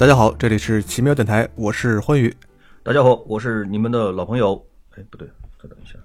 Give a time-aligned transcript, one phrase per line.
[0.00, 2.34] 大家好，这里是奇妙电台，我是欢宇。
[2.82, 4.64] 大家好，我是你们的老朋友。
[4.96, 5.28] 哎，不对，
[5.62, 5.98] 再等一下。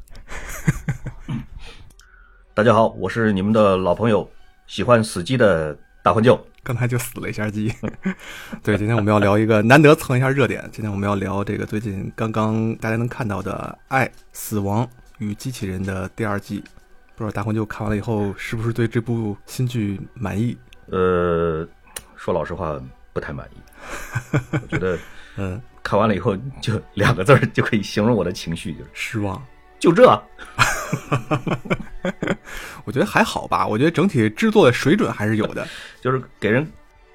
[2.53, 4.29] 大家好，我是你们的老朋友，
[4.67, 5.73] 喜欢死机的
[6.03, 6.37] 大欢舅。
[6.61, 7.73] 刚才就死了一下机。
[8.61, 10.61] 对，今天我们要聊一个难得蹭一下热点。
[10.73, 14.85] 今天我们要聊这个最近刚刚大家能看到的《爱、死亡
[15.19, 16.61] 与机器人》的第二季。
[17.15, 20.57] 不知道大欢舅看完了以后是不是对这部新剧满意？
[20.87, 21.65] 呃，
[22.17, 22.77] 说老实话，
[23.13, 23.64] 不太满意。
[24.51, 24.97] 我觉得，
[25.37, 29.41] 嗯，看完了以后就两个字儿就可以形容我的情绪，就是失望。
[29.79, 30.03] 就这。
[32.85, 35.67] 我觉得还好吧，我觉得整体制作的水准还是有的，
[36.01, 36.65] 就是给人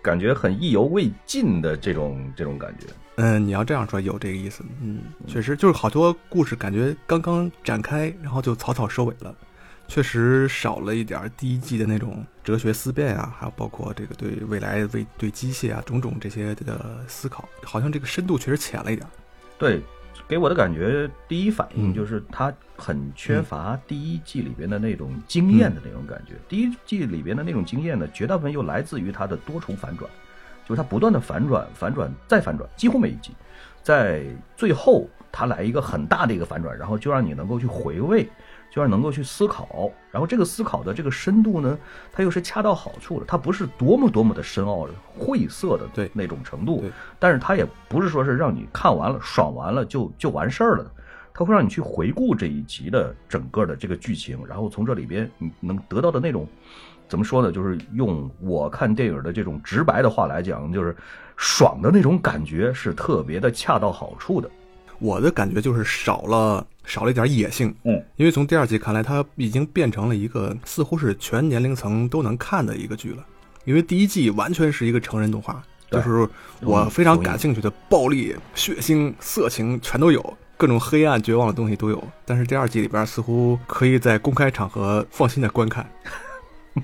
[0.02, 2.86] 感觉很意犹未尽的这种这种感觉。
[3.16, 4.64] 嗯，你要这样说有这个意思。
[4.80, 9.34] 嗯，确实就是好多故事感觉刚刚展开，然后就草草收尾了，
[9.90, 19.06] 确实少了一点第一季的那种哲学思辨啊，还有包括这个对未来、为对机械啊种种这些的思考，好像这个深度确实浅了一点。
[19.58, 19.82] 对。
[20.28, 26.34] 给我的感觉，第一反应就是它很缺乏第一季里边的那种惊艳的那种感觉。
[26.48, 30.08] 第一季里边的那种惊艳呢，绝大部分又来自于它的多重反转，
[30.68, 33.32] 就是它不断的反转、反转再反转，几乎每一集，
[33.82, 34.24] 在
[34.56, 38.28] 最后它来一个很大的一个反转，然后就让你能够去回味。
[38.70, 41.76] 就要能够去思考，然后这个思考的这个深度呢，
[42.12, 46.84] 它又是恰到好处的，它不是多么多么的深奥、晦涩的对那种程度，
[47.18, 50.90] 但是它也不是说是让你看完了爽完了就就完事儿了，
[51.34, 56.46] 它会让你去回顾这一集的整个的这个剧情，然后从这里边你能得到的那种
[57.08, 57.50] 怎么说呢？
[57.50, 60.94] 就是用我看电影的这种直白的话来讲，就是
[61.36, 64.48] 爽的那种感觉是特别的恰到好处的。
[65.00, 73.24] 我的感觉就是少了少了一点野性，嗯，因为从第二季看来，它已经变成了一个似乎是全年龄层都能看的一个剧了。
[73.64, 76.28] 因为第一季完全是一个成人动画，就是
[76.60, 82.02] 我非常感兴趣的暴力、血腥、色情全都有，各种黑暗、绝望的东西都有。
[82.26, 85.88] 但是第二季里边似乎可以在公开场合放心的观看。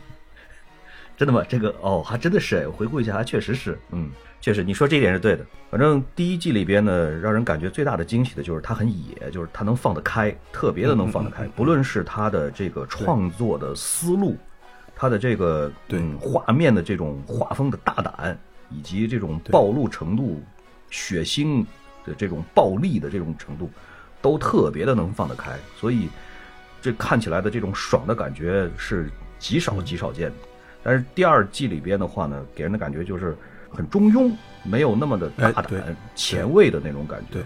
[1.19, 1.43] 真的吗？
[1.49, 4.09] 这个哦，还真的是，我回顾一下，还确实是，嗯。
[4.47, 5.45] 确实，你说这一点是对的。
[5.73, 11.45] 反正第一季里边呢，让人感觉最大的惊喜的就是他很野，就是他能放得开，特别的能放得开。
[11.57, 14.37] 不论是他的这个创作的思路，
[14.95, 18.39] 他的这个对画面的这种画风的大胆，
[18.71, 20.41] 以及这种暴露程度、
[20.91, 21.67] 血腥
[22.05, 23.69] 的这种暴力的这种程度，
[24.23, 25.59] 都特别的能放得开。
[25.77, 26.09] 所以
[26.81, 30.37] 这看起来的这种爽的感觉是极少极少见的。
[30.85, 33.37] 但是第二季里边的话呢，给人的感觉就是。
[33.71, 34.33] 很中庸，
[34.63, 37.43] 没有那么的大胆、前卫的那种感觉，对，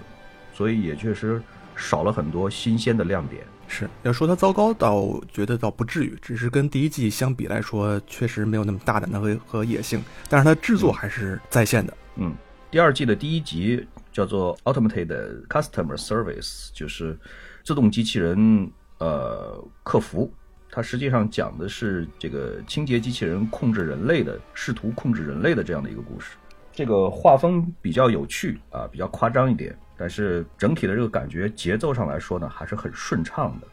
[0.54, 1.42] 所以也确实
[1.76, 3.42] 少了很多新鲜的亮点。
[3.66, 11.97] 是要说它糟糕，倒觉得倒不至于，只是跟第一季相比来说，确实没有那么大胆的和和野性，但是它制作还是在线的。
[12.16, 12.34] 嗯，
[12.70, 17.16] 第二季的第一集叫做 Automated Customer Service，就是
[17.62, 20.32] 自动机器人呃客服。
[20.70, 26.36] 它实际上讲的是这个清洁机器人控制人类的，试图控制人类的这样的一个故事。
[26.72, 33.66] 这个画风比较有趣啊，比较夸张一点，但是整体的这个感觉节奏上来说呢，还是很顺畅的。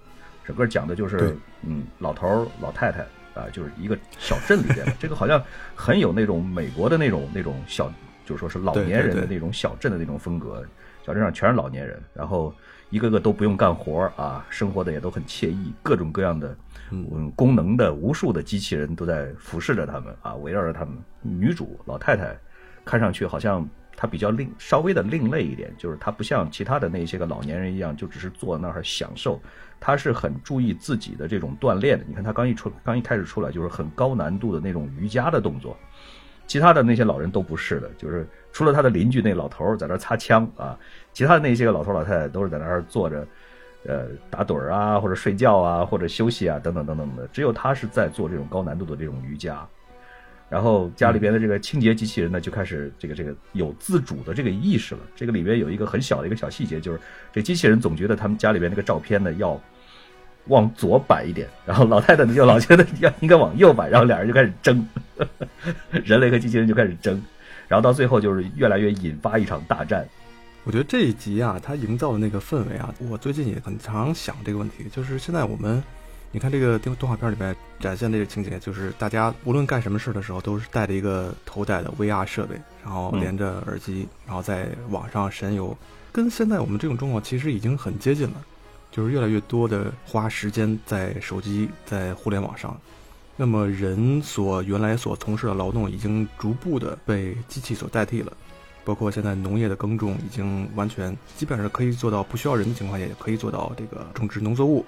[0.43, 3.01] 整个讲的就是嗯，老头儿老太太
[3.39, 5.41] 啊，就是一个小镇里边的，这个好像
[5.75, 7.91] 很有那种美国的那种那种小，
[8.25, 10.65] 就是说是老年人的那种小镇的那种风格。
[11.05, 12.53] 小镇上全是老年人，然后
[12.89, 16.53] 一个个都不用干活啊，生活的也都很惬意，各种各样的。
[16.91, 20.97] 嗯，功能的无数的机器人都在服侍着他们啊，围绕着他们。
[21.21, 22.33] 女主老太太，
[22.85, 29.41] 看上去好像她比较另稍微的另类一点，就是她不像其他的那些个老年人一样，就只是坐那儿享受，
[29.79, 32.06] 她是很注意自己的这种锻炼的。
[32.07, 35.75] 你看她刚一出，刚一开始出来就是很高难度的那种瑜伽的动作，
[36.45, 40.79] 其他的那些老人都不是的，就是除了她的邻居那老头儿在那擦枪啊，
[41.12, 43.27] 其他的那些个老头老太太都是在那儿坐着。
[43.88, 49.66] 呃，打盹儿啊，或者睡觉啊，或者休息啊，等等等等的，只有他是在做这种高难度的这种瑜伽。
[50.50, 55.01] 然后家里边的这个清洁机器人呢，就开始这个这个有自主的这个意识了。
[55.16, 57.00] 这个里边有一个很小的一个小细节，就是
[57.34, 59.57] 这机器人总觉得他们家里边那个照片呢要
[60.48, 64.88] 往左摆一点，然后老太太呢就老觉得要应该往右摆，然后俩人就开始争，
[65.92, 67.22] 人类和机器人就开始争，
[67.68, 70.07] 然后到最后就是越来越引发一场大战。
[70.67, 74.83] 我觉得这一集啊，它营造的那个氛围啊，我最近也很常想这个问题。
[74.91, 75.81] 就是现在我们，
[76.29, 85.73] 你看这个动动画片里边展现这个情节，就是大家无论干什么事的时候，都是带着一个头戴的 VR 设备，然后连着耳机，然后在网上神游，
[86.11, 88.45] 跟现在我们这种状况其实已经很接近了。
[88.91, 92.77] 就是越来越多的花时间在手机、在互联网上，
[93.37, 98.33] 那么人所原来所从事的劳动已经逐步的被机器所代替了。
[98.88, 104.86] 包括现在农业的耕种已经完全基本上可以做到不需要人的情况下，也可以做到这个种植农作物，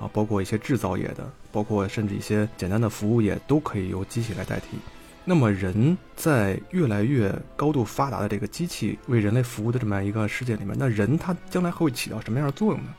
[0.00, 4.78] 啊，包括一些制造业的，包括甚至一些简单的服务业都可以由机器来代替。
[5.22, 12.94] 那么人在越来越高度发达的这个机器为人类服务的这么样一个世界里面，那人他将来会起到什么样的作用呢？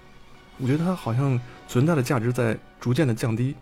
[0.59, 3.55] 我觉得它好像存在的价值在逐渐的降低，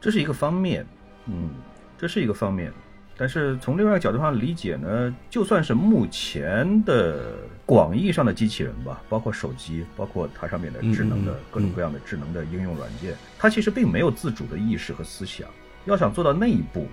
[0.00, 0.84] 这是一个方面，
[1.26, 1.50] 嗯，
[1.96, 2.72] 这是一个方面。
[3.16, 15.48] 但是从另外一个角度上理解呢，就算是目前的广义上的机器人吧，包括手机，包括它上面的智能的各种各样的智能的应用软件，它其实并没有自主的意识和思想。
[15.84, 16.86] 要想做到那一步，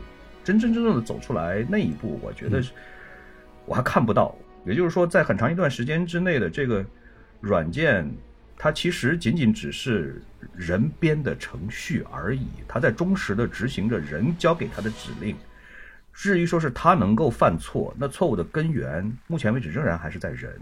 [0.43, 2.63] 真真正正的走出来那一步，我觉得
[3.65, 4.35] 我还看不到。
[4.65, 6.85] 也就是说，在很长一段时间之内的这个
[7.39, 8.09] 软件。
[8.63, 10.21] 它其实仅仅只是
[10.55, 15.35] 人编的程序而已，它在忠实的执行着人交给它的指令。
[16.13, 20.59] 至于说是它能够犯错，那错误的根源，目前为止仍然还是在人。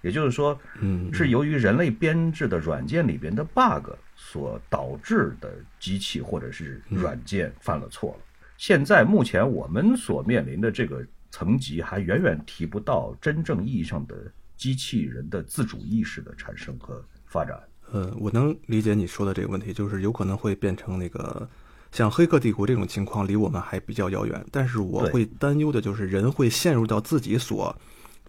[0.00, 8.24] 也就是说，嗯，是由于人类编制的软件里边的 bug 所导致的机器或者是软件犯了错了。
[8.56, 14.14] 现在目前我们所面临的这个层级，还远远提不到真正意义上的
[14.56, 17.04] 机器人的自主意识的产生和。
[17.30, 17.62] 发展，
[17.92, 21.46] 呃，我能理解你说的这个问题，就是有可能会变成那个
[21.92, 24.44] 像《黑客帝国》这种情况，离我们还比较遥远。
[24.52, 27.74] 但是我会担忧的就是人会陷入到自己所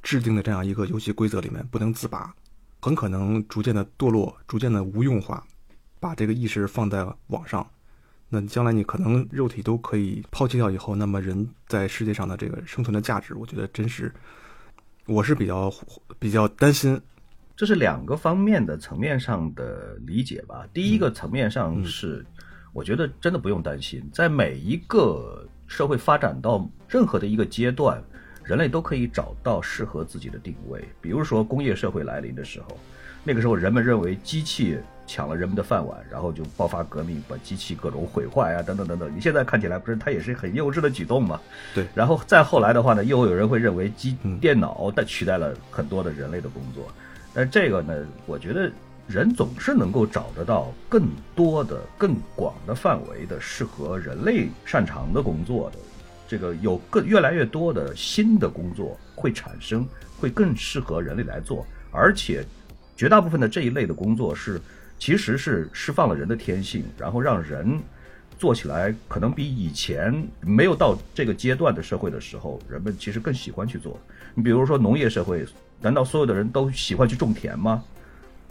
[0.01, 2.33] 制定的这样一个游戏规则里面不能自拔，
[2.79, 5.45] 很可能逐渐的堕落，逐渐的无用化，
[5.99, 7.65] 把这个意识放在网上。
[8.29, 14.13] 那将来你可能肉体都可以抛弃掉以后，那么人在世界上的这个生存的价值，我觉得真是，
[15.07, 15.73] 我是比较
[16.19, 17.01] 比较担心。
[17.57, 20.65] 这是两个方面的层面上的理解吧。
[20.71, 22.25] 第一个层面上是，
[22.71, 28.01] 我觉得真的不用担心，在每一个社会发展到任何的一个阶段，
[28.43, 30.83] 人类都可以找到适合自己的定位。
[31.01, 32.77] 比如说工业社会来临的时候，
[33.23, 39.13] 那个时候人们认为机器抢了人们的饭碗，然后就爆发革命，把机器各种毁坏啊，等等等等。
[39.15, 41.39] 你现在看起来不是它也是很幼稚的举动吗？
[41.73, 41.85] 对。
[41.95, 46.87] 然后再后来的话呢，又有人会认为机电脑代取代了很多的人类的工作。
[47.33, 48.71] 但这个呢，我觉得
[49.09, 55.79] 人总是能够找得到更多的、更广的范围的适合人类擅长的工作的。
[56.27, 59.83] 这个有更越来越多的新的工作会产生，
[60.19, 61.65] 会更适合人类来做。
[61.91, 62.45] 而且，
[62.95, 64.61] 绝大部分的这一类的工作是，
[64.99, 67.79] 其实是释放了人的天性，然后让人
[68.37, 73.99] 做起来可能比以前没有到这个阶段的社会的时候，人们其实更喜欢去做。
[74.35, 75.43] 你比如说农业社会。
[75.81, 77.81] 难道所有的人都喜欢去种田吗？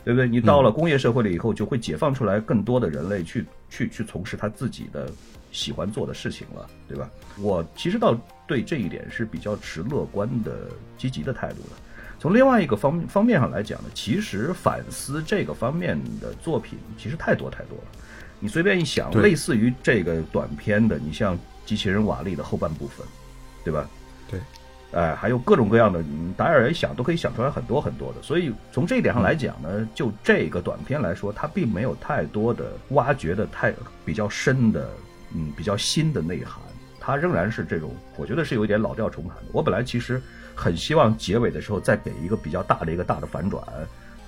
[0.09, 0.27] 对不对？
[0.27, 5.07] 你到了工业社会了以后，就会解放出来更多的人类去去去从事他自己的
[5.53, 7.11] 喜欢做的事情了，对吧？
[7.39, 11.77] 我其实倒对这一点是比较持乐观的、积极的态度的。
[12.19, 17.85] 从另外一个方方面上来讲呢，其实反思这个方面的作品其实太多太多了。
[18.41, 23.07] 你随便一想，类似于这个短片的，你像《机器人瓦力》的后半部分，
[23.63, 23.87] 对吧？
[24.93, 26.03] 哎，还有各种各样的，
[26.37, 28.23] 打眼一想都可以想出来很多很多的。
[28.23, 34.89] 所以从这一点上来讲呢，就这个短片来说，它并没有太多的挖掘的太比较深的，
[35.35, 36.63] 嗯，比较新的内涵。
[36.99, 39.45] 它仍然是这种，我觉得是有一点老调重弹的。
[39.53, 40.21] 我本来其实
[40.55, 43.63] 很希望结尾的时候再给一个比较大的一个大的反转。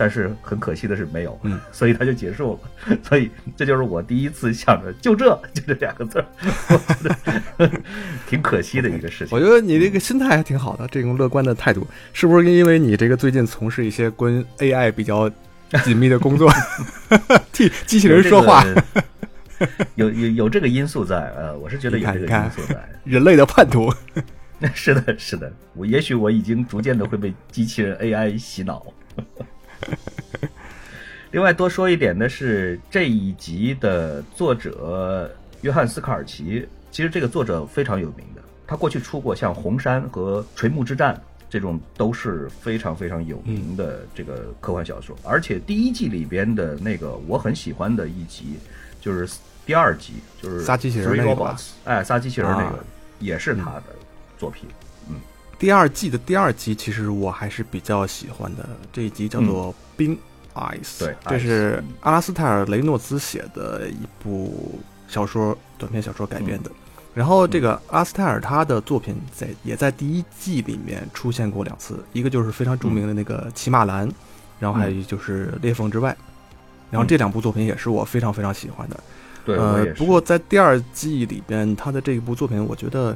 [0.00, 2.96] 但是很可惜的是没有，嗯， 所以他就结束了。
[3.02, 7.70] 所以这就是我第一次想着就这就这两个字儿，
[8.26, 9.36] 挺可惜的一个事情。
[9.36, 15.30] 我觉得你这个心态还挺好的，这种乐观的态度，是不是因为你这个最近从事一些跟 AI 比较
[15.84, 16.50] 紧密的工作，
[17.52, 18.64] 替机器人说话，
[19.96, 21.30] 有有有这个因素在？
[21.36, 22.88] 呃，我是觉得有这个因素在。
[23.04, 23.92] 人类的叛徒，
[24.72, 28.82] 是的，是的，我也许我已经逐渐的会被机器人 AI 洗脑。
[31.32, 35.30] 另外多说一点的是，这一集的作者
[35.62, 41.14] 约翰斯卡尔奇，其实这个作者非常有名的，他过去出过像《红山》和《垂暮之战》
[41.48, 45.16] 这种都是非常非常有名的这个科幻小说。
[45.22, 48.56] 而且第一季里边的那个我很喜欢的一集，
[49.00, 52.84] 就是第二集，就是杀机器人那个，哎，杀机器人那个
[53.20, 53.84] 也是他的
[54.36, 54.68] 作品。
[55.60, 58.66] 第二季的第二集，其实我还是比较喜欢的。
[58.90, 60.18] 这一集叫做《冰
[60.54, 66.70] Ice》，对，这是阿拉斯泰尔·雷诺兹写的一部小说短篇小说改编的。
[67.12, 74.08] 然后，这个阿斯泰尔他的作品在也在第一季里面出现过两次，一个就是非常著名的那个《骑马兰》，
[74.58, 76.10] 然后还有就是《裂缝之外》。
[76.90, 78.98] 然后这两部作品也是我非常非常喜欢的。
[79.44, 83.14] 对，呃，不过在第二季里边，他的这一部作品，我觉得。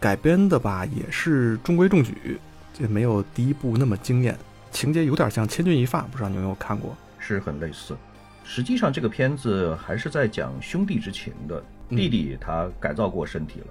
[0.00, 2.38] 改编的吧，也是中规中矩，
[2.72, 4.36] 这没有第一部那么惊艳，
[4.70, 6.96] 情节有点像《千钧一发》，不知道你有没有看过？
[7.18, 7.94] 是很类似。
[8.42, 11.62] 实际上，这个片子还是在讲兄弟之情的。
[11.90, 13.66] 弟弟他改造过身体了，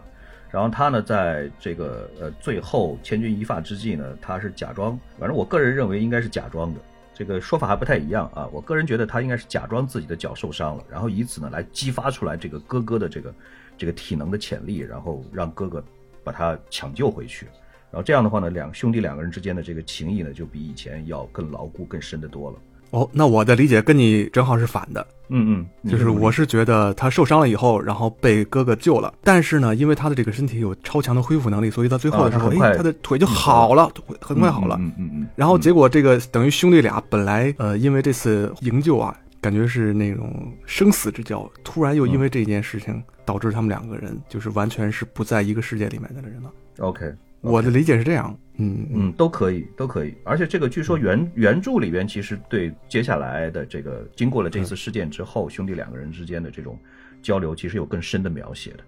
[0.51, 6.81] 然后他呢，在这个呃最后千钧一发之际呢，他是假装，反正我个人认为应该是假装的。
[7.13, 8.45] 这个说法还不太一样啊。
[8.51, 13.33] 我个人觉得他应该是假装自己的脚受伤了，然后以此呢来激发出来这个哥哥的这个
[13.77, 15.81] 这个体能的潜力，然后让哥哥
[16.29, 17.47] 把他抢救回去。
[17.91, 22.57] 然后这样的话呢，两兄弟两个人之间的这个情谊呢，就比以前要更牢固、更深的多了。
[22.91, 25.05] 哦，那我的理解跟你正好是反的。
[25.29, 34.75] 嗯嗯，就是我是觉得他受伤了以后，然后被哥哥救了，但是呢，因为他的这个身体有超强的恢复能力，所以到最后的时候，哎，他的腿就好了，很快好了。
[34.79, 35.27] 嗯嗯嗯。
[35.35, 46.51] 然后结果这个等于兄弟俩本来呃，因为这次营救啊，感觉是那种生死之交，突然又因为这件事情导致他们两个人就是完全是不在一个世界里面的人了。
[46.79, 47.13] OK。
[47.41, 50.13] 我的理解是这样，嗯嗯，都可以，都可以。
[50.25, 56.77] 而且这个据说原原著里边其实对接下来的这个经过了这次事件之后，兄弟两个人之间的这种
[57.21, 58.79] 交流，其实有更深的描写的。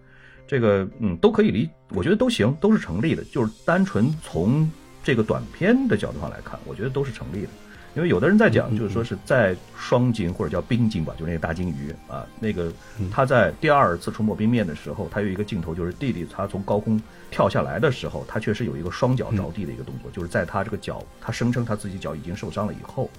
[0.45, 3.23] 这个嗯，都可以理，我觉得都行，都是成立的。
[3.23, 4.69] 就是单纯从
[5.01, 7.49] 这个短片的角度上来看，我觉得都是成立的。
[7.93, 12.71] 因为有的人在讲，就是说是在双鲸或者叫冰鲸吧，就是那个大鲸鱼啊，那个
[13.11, 23.09] 他在第二次冲破冰面的时候，他有一个镜头，就是弟弟他从高空跳下来的时候，他确实有一个双脚着地的一个动作，就是在他这个脚，他声称他自己脚已经受伤了以后，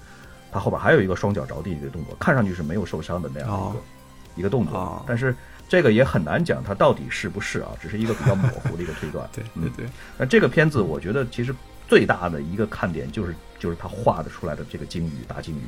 [0.51, 3.81] 他后边还有一个双脚着地的一个动作，看上去是没有受伤的那样一个
[4.37, 5.35] 一个动作，但是
[5.69, 9.29] 这个也很难讲他到底是不是啊，只是一个比较模糊的一个推断。
[9.33, 9.85] 对对对，
[10.17, 11.53] 那这个片子我觉得其实。
[11.85, 15.61] 最大的一个看点就是就是他画的出来的这个鲸鱼大鲸鱼，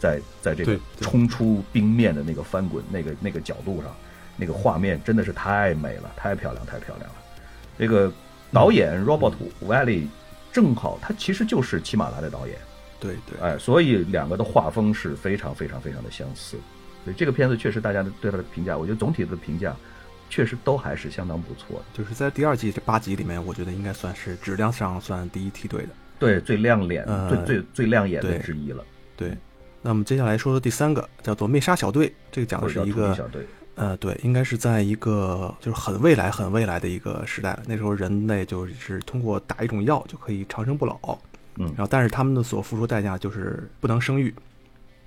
[0.00, 3.94] 在在这个冲出冰面的那个翻滚那个那个角度上，
[4.36, 7.16] 那个画面真的是太美了，太漂亮，太漂亮了。
[7.78, 8.12] 这个
[8.52, 10.08] 导演 Robert Valley
[10.52, 12.58] 正好他其实就是骑马拉的导演，
[12.98, 16.56] 对对，哎，所以两个的画风是非常非常非常的相似。
[17.04, 19.72] 所以这个片子确实大家对他的评价，我觉得总体的评价。
[20.28, 28.84] 确实都还是相当不错的，就是在第二季这八集里面，我觉得应该算是质量上算第一梯队的，对，最亮眼、最最最亮眼的之一了。
[29.16, 29.36] 对，
[29.82, 33.30] 那么接下来说说第三个，叫做《灭杀小队》，这个讲的是一个，
[33.74, 41.18] 呃，对，应该是在一个就是很未来、很未来的一个时代，那时候人类就是通过打一种药就可以长生不老，
[41.56, 44.34] 嗯，然后但是他们的所付出代价就是不能生育。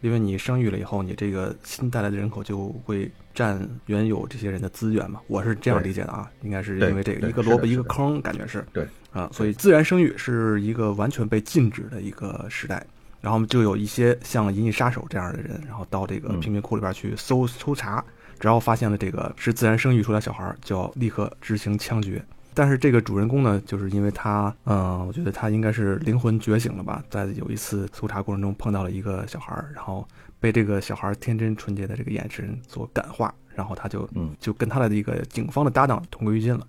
[0.02, 5.20] 因为你生育了以后，你这个新带来的人口就会占原有这些人的资源嘛？
[5.28, 12.86] 我是这样理解的啊，应该是因为这个一个萝卜一个坑，感觉是对啊，所以自然生育是一个完全被禁止的一个时代。
[13.22, 18.02] 然后就有一些像《银翼杀手》这样的人，然后到这个贫民窟里边去搜搜查，
[18.40, 22.24] 只要发现了这个是自然生育出来小孩，就要立刻执行枪决。
[22.54, 30.08] 但是这个主人公呢，就是因为他，嗯，我觉得他应该是灵魂觉醒了吧，在有一次搜查过程中碰到了一个小孩，然后
[30.40, 36.66] 被这个小孩天真纯洁的这个眼神所感化，然后他就，嗯，就跟他的一个警方的搭档同归于尽了。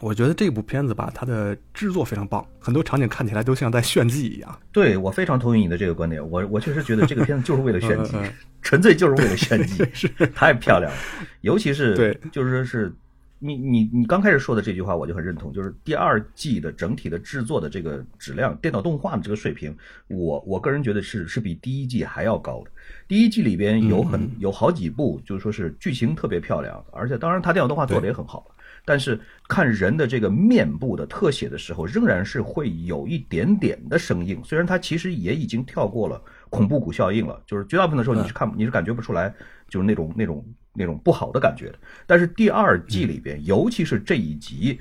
[0.00, 4.60] 我觉得这部片子吧，它的制作非常棒，很多场景看起来都像在炫技一样。
[4.72, 8.16] 对我非常同意你的这个观点，我我确实觉得这个片子就是为了炫技，
[8.62, 10.98] 纯粹就是为了炫技，是 太漂亮了，
[11.40, 12.92] 尤其是对，就是说是。
[13.40, 19.72] 你你你刚开始说的这句话我就很认同，就是第二季的整体的制作的这个质量，电脑动画的这个水平，
[20.08, 22.70] 我我个人觉得是是比第一季还要高的。
[23.06, 28.44] 第一季里边有很有好几部，就是说是剧情特别漂亮，而且当然它电脑动画做的也很好，
[28.88, 34.42] 但是看人的这个面部的特写的时候，仍然是会有一点点的生硬。
[34.42, 36.18] 虽然它其实也已经跳过了
[36.48, 39.34] 恐怖谷效应了，就是绝大部分的时候你是看你是感觉不出来，
[39.68, 40.42] 就是那种那种。
[40.74, 44.78] 那种不好的感觉的，但是第二季里边，尤其是这一集，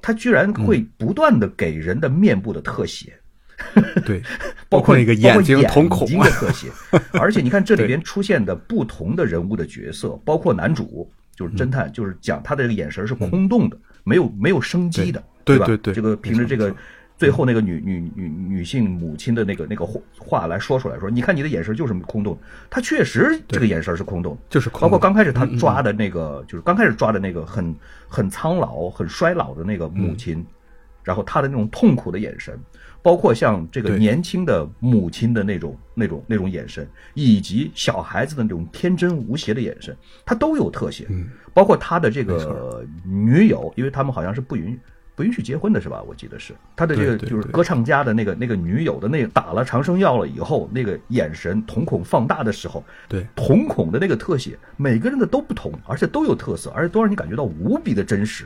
[0.00, 3.18] 他居然会不断的给人的面部的特写，
[4.06, 4.22] 对，
[4.70, 6.06] 包括那个眼睛瞳孔。
[6.20, 6.68] 的特写，
[7.18, 15.66] 而且你看这里边出现的不同的人物的角色，包括男主就是侦探，就是讲他的这个眼神是空洞的，没有没有生机的，对吧？
[15.66, 16.74] 对对，这个凭着这个。
[17.18, 22.38] 最后那个女女女女性母亲的那个那个话话来说出来，说你看你的眼神就是空洞，
[22.70, 27.74] 他确实这个眼神是空洞，就是包括刚开始他抓的那个，就是刚开始抓的那个很
[28.06, 30.46] 很苍老、很衰老的那个母亲，
[31.02, 32.56] 然后他的那种痛苦的眼神，
[33.08, 39.96] 包括像这个年轻的母亲的那种那种那种眼神，以及小孩子的那种天真无邪的眼神，
[40.26, 41.06] 他都有特写，
[41.54, 44.78] 包括他的这个女友，因为他们好像是不允。
[45.16, 46.00] 不允许结婚的是吧？
[46.06, 58.44] 我记得是他的这个就是歌唱家的那个那个女友的那打了长生药了以后，那个眼神瞳孔放大的时候，对瞳孔的那个特写，每个人的都不同，而且都有特色，而且都让你感觉到无比的真实。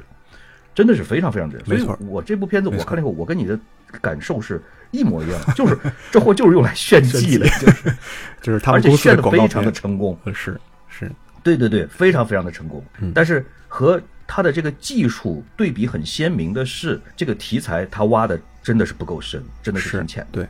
[0.75, 1.61] 真的是非常非常真。
[1.67, 3.59] 没错，我这部片子我看了以后，我跟你的
[4.01, 4.61] 感受是
[4.91, 5.79] 一模一样，就是
[6.11, 7.95] 这货就是用来炫技的， 就是
[8.41, 10.19] 就是他们而且炫的非常的成功。
[10.25, 11.11] 呃是是，
[11.43, 12.85] 对对对，非常非常的成功。
[13.01, 20.27] 嗯但是和他的这个技术对比很鲜明的是，这个题材他挖的真的是不够深，真的是很浅。
[20.33, 20.47] 对，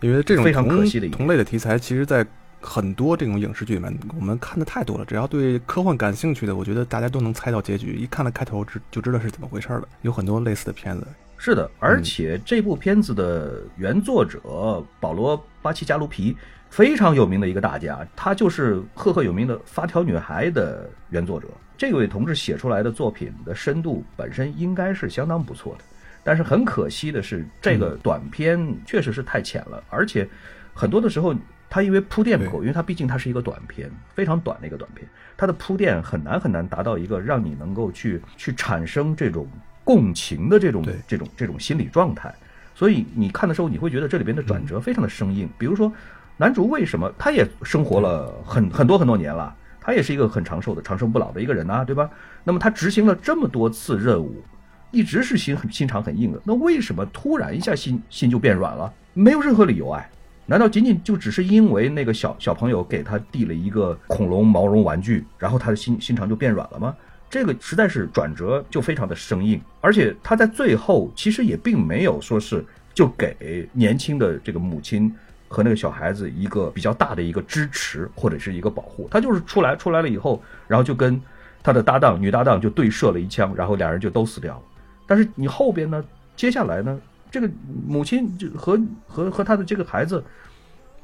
[0.00, 2.26] 因为这种非常可惜的同类的题材，其实，在
[2.60, 5.04] 很多这种影视剧里面，我们看的太多了。
[5.04, 9.88] 只要对科幻感兴趣的，我觉得大家都能猜到结局，一看了开头知就知道是怎么回事了。
[10.02, 11.06] 有很多类似的片子，
[11.38, 16.36] 是的，而且这部片子的原作者保罗·巴奇加卢皮
[16.68, 21.48] 非常有名的一个大家，他就是赫赫有名的《发条女孩》的原作者。
[21.78, 25.84] 这位同志写出来的作品的深度本身应该是相当不错的，
[26.22, 30.28] 但是很可惜的是，这个短片确实是太浅了，而且
[30.74, 31.34] 很多的时候。
[31.70, 39.46] 它因为铺垫不够，因为它毕竟它是一个短片，非常短的一个短片，它的铺垫很难很难达到一个让你能够去去产生这种
[39.84, 42.34] 共情的这种这种这种心理状态。
[42.74, 45.48] 所以你看的时候，你会觉得这里边的转折非常的生硬。
[45.56, 45.92] 比如说，
[46.36, 52.10] 男主为什么他也生活了很很多很多年了，他也是一个很长寿的、长生不老的一个人呐、对吧？
[52.42, 54.42] 那么他执行了这么多次任务，
[54.90, 58.92] 一直是心很心肠很硬的，那为什么突然一下心心就变软了？
[59.14, 60.10] 没有任何理由哎。
[60.50, 66.92] 难道仅仅就只是因为那个小小朋友给他递了一个恐龙毛绒玩具，然后他的心心肠就变软了吗？
[67.30, 75.14] 这个实在是转折就非常的生硬，而且他在最后其实也并没有说是就给年轻的这个母亲
[75.46, 81.22] 和那个小孩子一个比较大的一个支持或者是一个保护，他就是出来出来了以后，然后就跟
[81.62, 84.62] 他的搭档女搭档就对射了一枪，然后俩人就都死掉了。
[85.06, 86.98] 但是你后边呢，接下来呢，
[87.30, 87.48] 这个
[87.86, 90.22] 母亲就和和和他的这个孩子。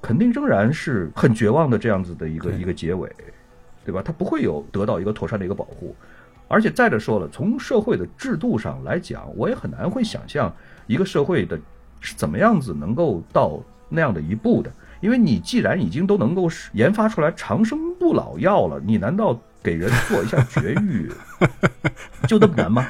[0.03, 3.11] 肯定仍然是很绝望的这样子的一个一个结尾，
[3.85, 4.03] 对吧？
[4.05, 5.97] 他不会有得到一个妥善的一个保护，
[6.47, 10.55] 而且再者说了，从社会的制度上来讲，我也很难会想象
[10.87, 11.59] 一个社会的
[11.99, 13.59] 是怎么样子能够到
[13.89, 14.71] 那样的一步的。
[15.01, 21.11] 因为你既然已经都能够研发出来长生不老药了，你难道给人做一下绝育
[22.29, 22.87] 就那么难吗？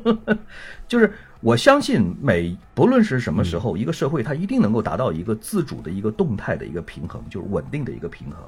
[0.88, 8.38] 就是我相信每不论是什么时候，一个社会它一定能够达到一个自主的一个动态的一个平衡，就是稳定的一个平衡。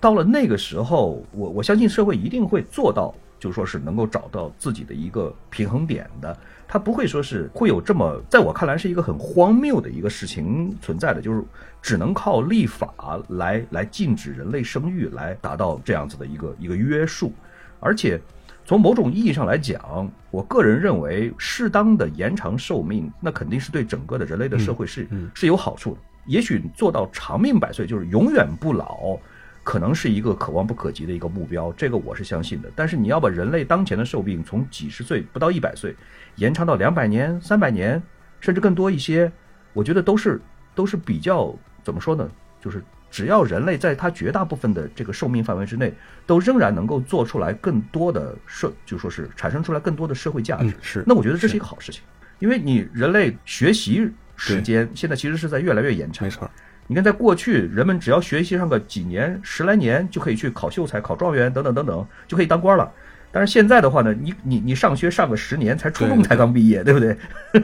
[0.00, 6.36] 到了那个时候，我我相信社会一定会做到，就说是能够找到自己的一个平衡点的。
[6.68, 11.42] 它不会说是会有这么，在我看来是一个很荒谬的一个事情存在的，就是
[11.80, 17.32] 只能靠立法来来禁止人类生育，来达到这样子的一个一个约束，
[17.80, 18.20] 而且。
[18.66, 26.00] 从某种意义上来讲，我个人认为，适当的延长寿命，那肯定是对整个的人类的社会是、嗯嗯是有好处的。
[26.26, 29.16] 也许做到长命百岁，就是永远不老，
[29.62, 32.68] 可能是一个可望不可及的一个目标，这个我是相信的。
[32.74, 35.94] 但是你要把人类当前的寿命从几十岁不到一百岁，
[36.34, 38.02] 延长到两百年、三百年，
[38.40, 39.30] 甚至更多一些，
[39.74, 40.40] 我觉得都是
[40.74, 42.28] 都是比较怎么说呢？
[42.60, 42.82] 就是
[43.16, 45.90] 只要人类在它绝大部分的这个寿命范围之内，
[46.26, 52.02] 都仍然能够做出来更多的社，就说是产生出来更多的社会价值嗯，是那我觉得这是一个好事情，
[52.40, 56.30] 因为你人类学习时间现在其实是在越来越延长没。
[56.30, 56.50] 错，
[56.88, 62.92] 你看，在过去，人们只要学习上个几年、十来年，就可以去考秀才、考状元等等等等，就可以当官了。
[63.36, 67.14] 但是现在的话呢，你你你上学上个十年，才初中才刚毕业，对不对？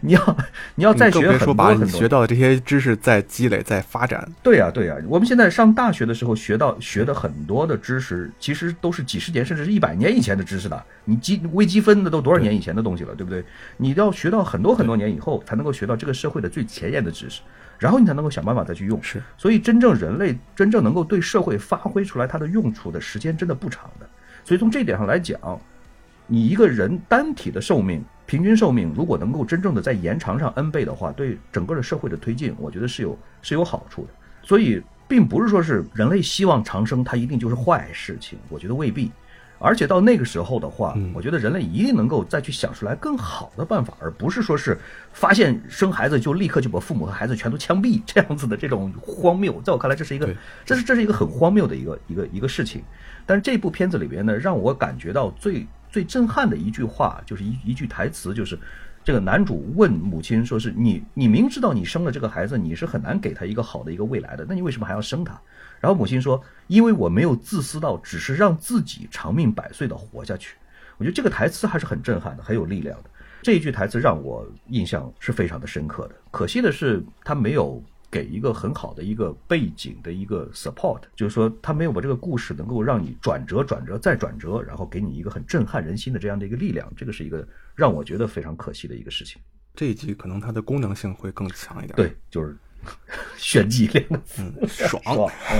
[0.00, 0.36] 你要
[0.74, 4.26] 你要再学很多说把很多你学到的这些知识再积累、再发展。
[4.42, 10.82] 对呀、对呀、我们现在上大学的时候学到学的很多的知识，其实都是几十年甚至是一百年以前的知识了。
[11.04, 13.44] 你积微积分那都多少年以前的东西了，对不对？
[13.76, 17.42] 你要学到很多很多年以后，才能够学到这个社会的最前沿的知识，
[17.78, 18.98] 然后你才能够想办法再去用。
[19.02, 24.08] 是，所以真正人类真正能够对社会发挥出来它的用处的时间真的不长的。
[24.44, 25.38] 所以从这一点上来讲，
[26.26, 34.08] 你一个人单体的寿命，平均寿命如果能够真正的在延长上 n 倍的话，对整个的社会的推进，我觉得是有是有好处的。
[34.42, 39.10] 所以并不是说是人类希望长生，它一定就是坏事情，我觉得未必。
[39.64, 44.76] 而且到那个时候的话，嗯我觉得人类一定能够再去想出来更好的办法，而不是说是
[45.12, 49.60] 发现生孩子就立刻就把父母和孩子全都枪毙这样子的这种荒谬。
[49.62, 52.82] 在我看来，这是一个这是这是一个很荒谬的一个一个一个事情。
[53.26, 58.58] 但是这部片子里边呢，让我感觉到最最震撼的一句话，就是一一句台词，就是
[59.04, 65.40] 这个男主问母亲说：“是你你明知道你生了这个孩子，你是很难给他一个好的一个未来的，那你为什么还要生他？”
[65.80, 70.56] 然后母亲说：“因为我没有自私到只是让自己长命百岁的活下去。”
[70.98, 73.10] 我觉得这个台词还是很震撼的，很有力量的。
[73.42, 76.14] 这一句台词让我印象是非常的深刻的。
[76.30, 77.82] 可惜的是，他没有
[78.12, 89.40] 给一个很好的一个背景的一个 support，就是说他没有把这个故事能够让你转折、转折再转折，然后给你一个很震撼人心的这样的一个力量，这个是一个让我觉得非常可惜的一个事情。
[89.74, 91.96] 这一集可能它的功能性会更强一点。
[91.96, 92.54] 对， 就是
[93.38, 95.02] 炫技两个字，爽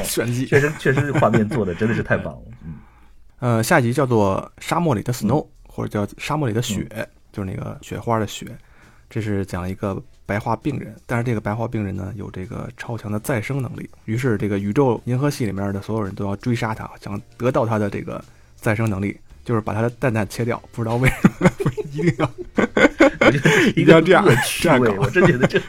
[0.04, 0.44] 炫技。
[0.46, 2.42] 确实确实画面做的真的是太棒了。
[2.66, 2.74] 嗯，
[3.38, 6.86] 呃，下一集叫做《沙漠里的 snow》，或者叫《沙漠里的雪》，
[7.32, 8.46] 就是那个雪花的雪。
[9.08, 18.24] 这是讲一个白化病人，但是这个白化病人呢有这个超强的再生能力，于是这个宇宙银河系里面的所有人都要追杀他，想得到他的这个
[18.56, 20.62] 再生能力，就是把他的蛋蛋切掉。
[20.72, 21.50] 不知道为什么
[21.92, 22.30] 一定要
[23.30, 24.24] 一一定要个这样
[24.60, 25.60] 这样搞我真觉得这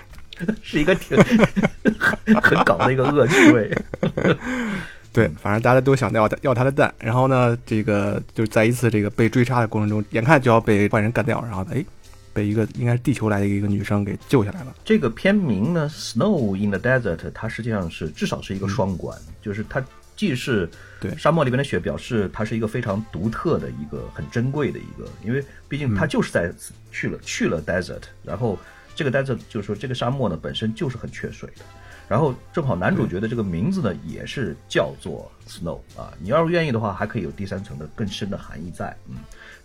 [0.61, 1.17] 是一个挺
[2.25, 3.77] 很很搞的一个恶趣味。
[5.13, 11.85] 对，反正大家都想要他要他的蛋，然后呢，这个就在一次这个被追杀的过程中，眼看就要被坏人干掉，然后哎，
[12.33, 14.75] 被一个应该是地球来的一个女生给救下来了。
[14.83, 19.83] 这个片名呢，《Snow in the Desert》，它实际上是至少是一个双关，就是它
[20.15, 20.69] 既是
[20.99, 26.51] 对沙漠里边的雪，表示它是一个非常独特的一个很珍贵的一个，因为毕竟它就是在
[26.91, 28.57] 去了、去了 desert，然后
[28.95, 31.63] 这个 desert 就是说这个沙漠呢本身就是很缺水的。
[32.09, 36.13] 然后正好男主角的这个名字呢，也是叫做 Snow 啊。
[36.19, 39.15] 你要是愿意的话，还可以有第三层的更深的含义在，嗯。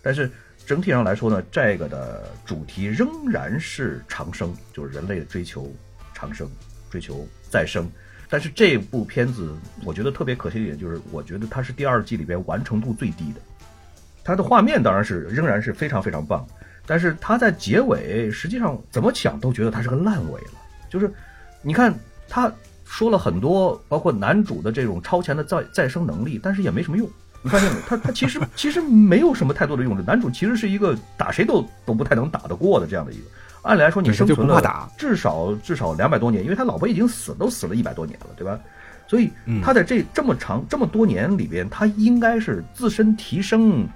[0.01, 0.31] 但是
[0.69, 5.67] 整体上来说呢，这个的主题仍然是长生，就是人类的追求
[6.13, 6.47] 长生、
[6.91, 7.89] 追求再生。
[8.29, 9.51] 但是这部片子，
[9.83, 13.41] 我觉得特别可惜的一点就是，我觉得它是第二季里边完成度最低的。
[14.23, 16.45] 它的画面当然是仍然是非常非常棒，
[16.85, 20.51] 但是它在结尾实际上怎么想都觉得它是个烂尾了。
[20.87, 21.11] 就是
[21.63, 21.91] 你看
[22.27, 22.53] 他
[22.85, 27.09] 说了很多，包括男主的这种超前的再再生能力，但是也没什么用。
[27.41, 27.79] 你发现没？
[27.87, 30.03] 他他其实其实没有什么太多的用处。
[30.03, 33.23] 男主其实是一个打谁都都不太能打得过的这样的一个。
[33.61, 38.57] 按理来说，你生存了至少至少两百多年，因为他老婆已经死都死了一百多年了，对吧？
[39.05, 43.87] 所以嗯他在这这么长这么多年里边，他应该是自身提升，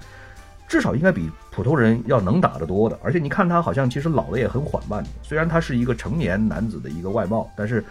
[0.68, 3.00] 至少应该比普通人要能打得多的。
[3.04, 7.84] 而且你看他好像其实老的也很缓慢，虽然他是一个成年男子的一个外貌，但是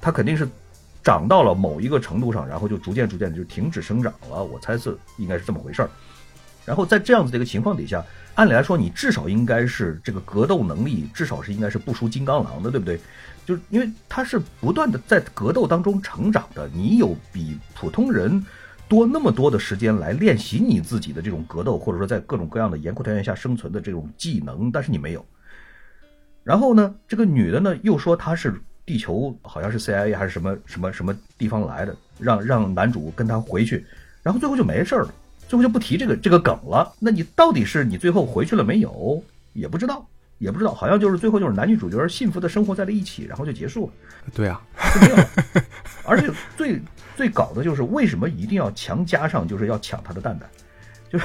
[0.00, 0.48] 他肯定是
[1.02, 4.42] 长到了某一个程度上，然后就逐渐逐渐就停止生长了。
[4.42, 5.90] 我猜测应该是这么回事儿。
[6.64, 13.00] 然后在这样子的一个情况底下，按理来说，你至少应该是这个格斗能力，至少是应该是不输金刚狼的，对不对？
[13.46, 18.44] 就是因为他是不断的在格斗当中成长的，你有比普通人
[18.86, 25.26] 多那么多的时间来练习你自己的这种格斗，或者说在各种各样的严酷条件下生存的这种技能，但是你没有。
[26.44, 28.60] 然后呢，这个女的呢又说她是
[28.90, 33.86] 地球好像是 CIA 还是什么什么什么地方来的，让让男主跟他回去，
[34.20, 35.14] 然后最后就没事儿了，
[35.46, 36.92] 最后就不提这个这个梗了。
[36.98, 39.22] 那你到底是你最后回去了没有？
[39.52, 40.04] 也不知道，
[40.38, 43.92] 也不知道，好像就是最后就是男女主角幸福的生活在了一起，然后就结束了。
[44.34, 44.60] 对啊，
[44.92, 45.16] 就没有。
[46.04, 46.82] 而且 最
[47.14, 50.50] 最搞的就是为什么一定要强加上就是要抢他的蛋蛋，
[51.08, 51.24] 就是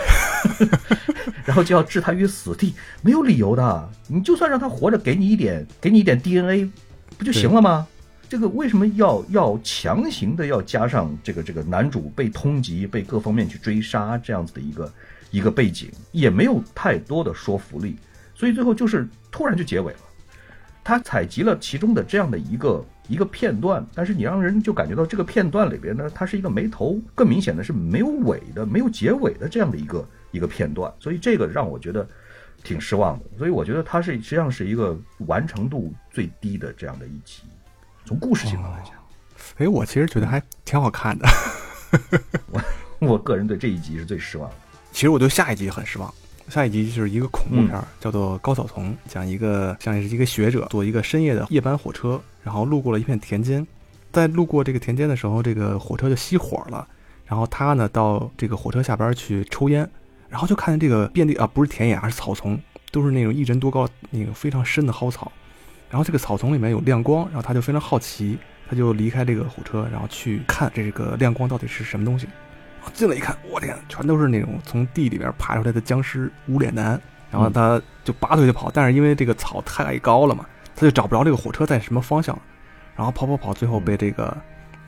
[1.43, 3.89] 然后就要置他于死地，没有理由的。
[4.07, 6.69] 你就算让他活着，给你一点给你一点 DNA，
[7.17, 7.87] 不就行了吗？
[8.27, 14.93] 这个为什么要要强行的要加上这个这个男主被通缉、被各方面去追杀这样子的一个
[15.29, 17.95] 一个背景，也没有太多的说服力，
[18.33, 19.99] 所以最后就是突然就结尾了。
[20.83, 32.07] 他采集了其中的这样的一个一个片段，但是你让人就感觉到这个片段里边呢，它是一个没头，更明显的是没有尾的、没有结尾的这样的一个一个片段，所以这个让我觉得
[32.65, 33.25] 挺失望的。
[33.37, 37.43] 所以我觉得它是实际上是一个完成度最低的这样的一集，
[38.03, 38.93] 从故事性上来讲，
[39.59, 41.25] 哎，我其实觉得还挺好看的。
[42.51, 42.61] 我
[42.99, 44.55] 我个人对这一集是最失望的。
[44.91, 46.13] 其实我对下一集很失望。
[46.47, 53.65] 下一集就是一个恐怖片叫做《高草丛》，讲一个像是一个学者坐一个深夜的夜班火车，然后路过了一片田间，
[54.11, 56.87] 在路过这个田间的时候，这个火车就熄火了，
[57.25, 59.89] 然后他呢到这个火车下边去抽烟，
[60.35, 62.59] 然后就看见这个遍地啊不是田野，而是草丛，
[62.91, 65.31] 都是那种一人多高那个非常深的蒿草，
[65.89, 68.37] 然后这个草丛里面有亮光，然后他就非常好奇，
[68.69, 72.27] 他就离开这个火车，然后去看这个亮光到底是什么东西。
[72.93, 76.99] 进来一看，我天，全都是那种从地里边爬出来的僵尸无脸男，
[77.31, 80.45] 然后他就拔腿就跑，但是因为这个草太高了嘛，
[80.75, 82.37] 他就找不着这个火车在什么方向，
[82.93, 84.35] 然后跑跑跑，最后被这个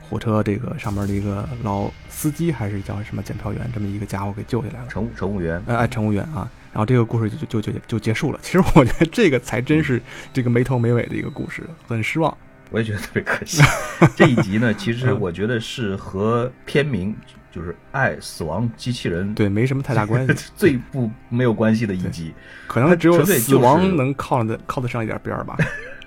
[0.08, 4.86] 火车这个上面的一个老司机还是叫什么检票员这么一个家伙给救下来了。
[4.88, 8.38] 乘务乘务员，哎哎，乘务员啊，然后这个故事就就就就就结束了。
[8.42, 10.00] 其实我觉得这个才真是
[10.32, 12.36] 这个没头没尾的一个故事，很失望。
[12.70, 13.62] 我也觉得特别可惜。
[14.14, 17.16] 这一集呢，其实我觉得是和片名
[17.50, 22.34] 就是《爱死亡机器人》对，没什么太大关系， 最不没有关系的一集。
[22.66, 25.56] 可能只有死亡能靠得靠得上一点边儿吧。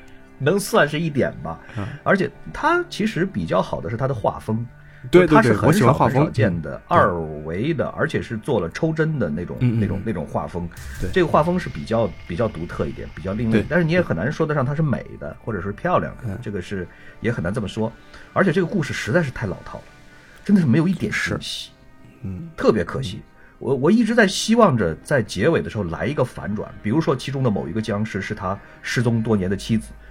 [0.41, 1.59] 能算是一点吧。
[1.77, 4.65] 嗯而且它其实比较好的是它的画风，
[5.09, 10.67] 对对对，它是很少很少，见的二维的，而且是做了抽帧的那种那种那种画风。
[10.99, 16.87] 对这个画风是比较比较独特一点，比较另类，但是你也很难说得上它是美的或者是漂亮的嗯，这个是
[17.19, 17.91] 也很难这么说。
[18.33, 19.83] 而且这个故事实在是太老套了，
[20.43, 21.69] 真的是没有一点是惊喜。
[22.23, 23.21] 嗯，特别可惜。
[23.57, 29.91] 我我一直在希望着在结尾的时候来一个反转，比如说其中的某一个僵尸是他失踪多年的妻子，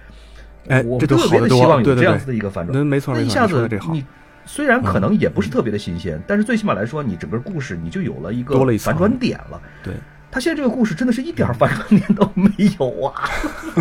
[0.67, 2.77] 哎我特别的希望有这样子的一个反转。
[2.77, 4.03] 那没错没错一下子你
[4.45, 9.61] 虽然可能也不是特别的新鲜，但是最起码来说，你整个故事你就有了一个反转点了。
[9.83, 9.93] 对，
[10.31, 13.29] 他现在这个故事真的是一点反转点都没有啊，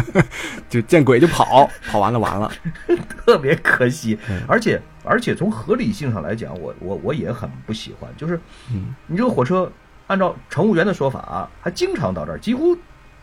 [0.69, 2.51] 就见鬼就跑，跑完了完了，
[3.25, 4.43] 特别可惜嗯。
[4.47, 8.38] 而且而且从合理性上来讲，我我我也很不喜欢，就是
[8.73, 9.71] 嗯你这个火车，
[10.09, 12.77] 按照乘务员的说法，啊还经常到这儿，几乎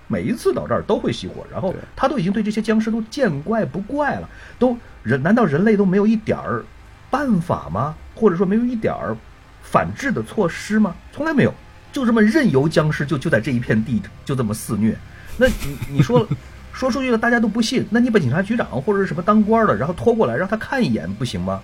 [0.08, 6.64] 每一次到这儿都会熄火，然后他都已经对这些僵尸都见怪不怪了，都人难道人类都没有一点儿
[7.10, 7.96] 办法吗？
[8.16, 9.16] 或者说没有一点儿
[9.62, 10.96] 反制的措施吗？
[11.12, 11.54] 从来没有，
[11.92, 14.98] 就这么任由僵尸就就在这一片地就这么肆虐。
[15.38, 16.28] 那你你说
[16.74, 21.62] 说出去了，大家都不信，那你把警察局长或者是什么当官的，然后拖过来让他看一眼不行吗？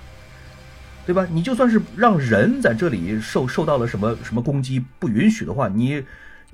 [1.05, 1.27] 对吧？
[1.31, 6.03] 你就算是让人在这里受受到了什么什么攻击不允许的话，你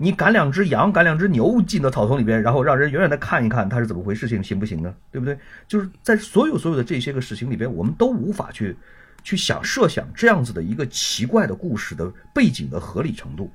[0.01, 4.95] 你赶两只羊、赶两只牛进到草丛里边，然后让人远远的看一看它是怎么回事情，行不行呢？
[5.12, 5.38] 对不对？
[5.67, 8.75] 就是在所有所有的这些个事情里边，我们都无法去
[9.23, 13.51] 去想设想这样子的一个奇怪的故事的背景的合理程度，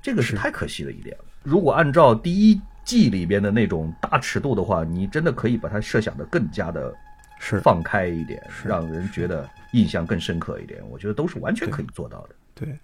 [0.00, 1.24] 这个是是太可惜了一点了。
[1.42, 6.94] 如果按照第一季里边的那种大尺度的话，你真的可以把它设想的更加的
[7.38, 12.34] 是放开一点，让人觉得印象更深刻一点，我觉得都是完全可以做到的。
[12.54, 12.78] 对，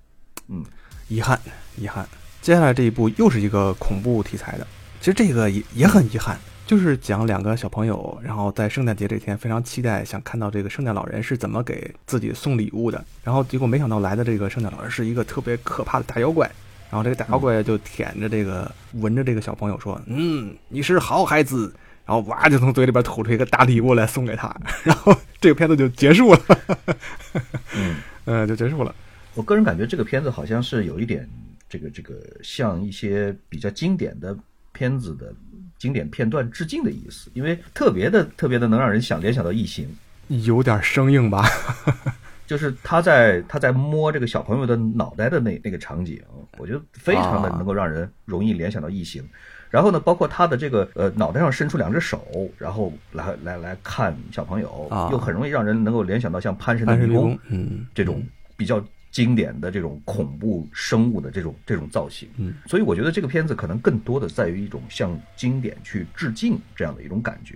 [0.49, 0.63] 嗯，
[1.09, 1.41] 遗憾，
[1.77, 2.07] 遗憾。
[2.41, 4.67] 接下来这一部又是一个恐怖题材的，
[5.01, 16.51] 其实这个也也很遗憾，就是讲两个小朋友，然后在圣诞节这天非常期待，想看到这个圣诞老人是怎么给自己送礼物的，然后结果没想到来的这个圣诞老人是一个特别可怕的大妖怪，
[16.91, 21.75] 然后这个大妖怪就舔着这个闻着这个小朋友说：“嗯，你是好孩子。”
[22.09, 26.41] 然后哇，就从嘴里边吐出一个大礼物来送给他， 然后这个片子就结束了，
[27.75, 28.95] 嗯， 呃，就结束了。
[29.35, 31.29] 我个人感觉这个片子好像是有一点
[31.69, 34.37] 这个这个向一些比较经典的
[34.73, 35.33] 片子的
[35.79, 39.89] 经典片段致敬的意思，因为特别的特别的能让人想联想到异形。
[40.29, 41.47] 有点生硬吧？
[42.47, 46.19] 就是他在他在摸这个小朋友的脑袋的那那个场景，
[46.57, 49.23] 我觉得非常的啊能够让人容易联想到异形。
[49.71, 58.23] 然后呢，包括他的这个呃脑袋上伸出两只手，然后来来来看小朋友，啊又很容易让人能够联想到像潘神的迷宫，嗯，这种
[58.57, 62.29] 比较经典的这种恐怖生物的这种这种造型。
[62.37, 67.55] 嗯，所以我觉得这个片子可能更多的在于一种向经典去致敬这样的一种感觉。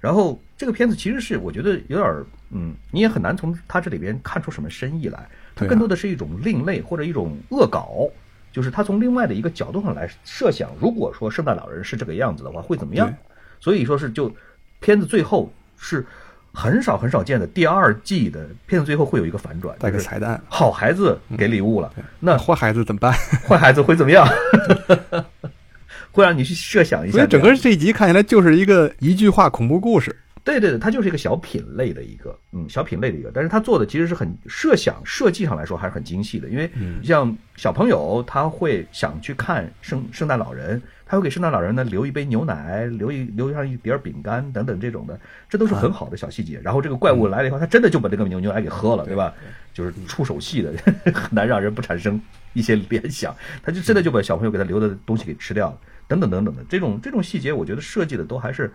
[0.00, 5.28] 然后这个片子其实是我觉得有点儿，嗯，你也很难从它这里边看出什么深意来。
[5.56, 8.08] 它更多的是一种另类或者一种恶搞，
[8.52, 13.12] 就是他从另外的一个角度上来设想，如果说圣诞老人是这个样子的话，会怎么样？
[13.58, 14.32] 所以说是就
[14.78, 16.06] 片子最后是
[16.52, 20.40] 很少很少见的第二季的片子最后会有一个反转，带个彩蛋。
[20.48, 23.12] 好孩子给礼物了，那坏孩子怎么办？
[23.46, 24.26] 坏孩子会怎么样？
[26.10, 27.18] 会让你去设想一下。
[27.18, 30.14] 所以整个这一集看起来就是一个一句话恐怖故事。
[30.44, 36.70] 对对对，它就是一个小品类的一个，嗯，小品类的一个，但是它做的其实是很设想设计上来说还是很精细的，因为
[37.04, 45.18] 像小朋友他会想去看圣圣诞老人，他会给圣诞老人呢留一杯牛奶，留一留上一碟儿饼干等等这种的，
[45.48, 46.60] 这都是很好的小细节。
[46.62, 49.32] 然后这个怪物来了以后，他真的就把这个牛牛奶给喝了，对吧？
[49.72, 50.72] 就是触手戏的，
[51.12, 52.20] 很难让人不产生
[52.52, 58.70] 一些联想，他就真的就把小朋友给他留的东西给吃掉了，等等等等的这种这种细节，我觉得设计的都还是。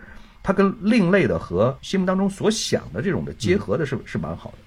[0.46, 4.58] 他跟另类的和心目当中所想的这种的结合的是、是蛮好的，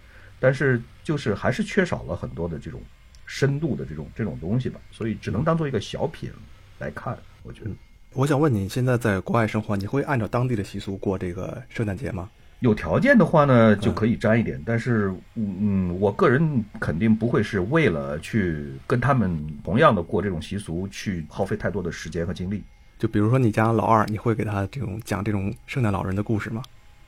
[0.40, 2.80] 但是就是还是缺少了很多的这种
[3.26, 6.30] 深度的这种这种东西吧，所以只能当做一个小品
[6.78, 7.14] 来看，
[7.46, 7.70] 我觉得。
[8.14, 12.28] 我想问你，现在在国外生活，你会按照当地的习俗过这个圣诞节吗？
[12.60, 22.64] 有条件的话呢，就可以沾一点，但是，嗯嗯，我个人肯定不会是为了去跟他们同样的过这种习俗，去耗费太多的时间和精力。
[22.98, 26.62] 就比如说你家老二，你会给他这种讲这种圣诞老人的故事吗？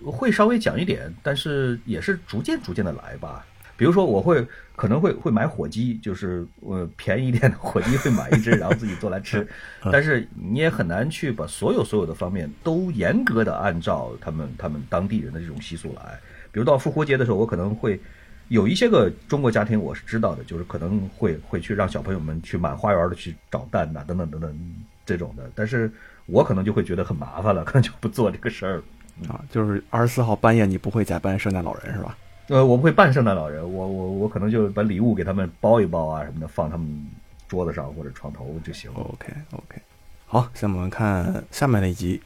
[0.05, 3.47] 会稍微讲一点，但是也是逐渐逐渐的来吧。
[3.75, 4.47] 比如说，我会
[4.79, 9.45] 可能会会买火鸡，就是呃便宜一点的 火鸡会买一只，然后自己做来吃。
[9.91, 16.17] 但是你也很难去把所有所有的方面都严格的按照他们他们当地人的这种习俗来。
[16.53, 18.01] 比如到复活节的时候，我可能会
[18.47, 25.51] 有一些个中国家庭我是知道的，就是可能会会去让小朋友们去满花园的去找蛋呐、等等等等这种的。
[25.57, 25.91] 但是
[26.27, 28.81] 我可能就会觉得很麻烦了，可能就不做这个事儿。
[29.29, 32.17] 啊，就是二十四号半夜你不会假扮圣诞老人是吧？
[32.49, 37.07] 呃，我不会扮圣诞老人，我我我可能就把礼物给他们包一包啊什么的，放他们
[37.47, 39.01] 桌子上或者床头就行了。
[39.01, 39.81] OK OK，
[40.27, 42.21] 好，下面我们看下面的一集，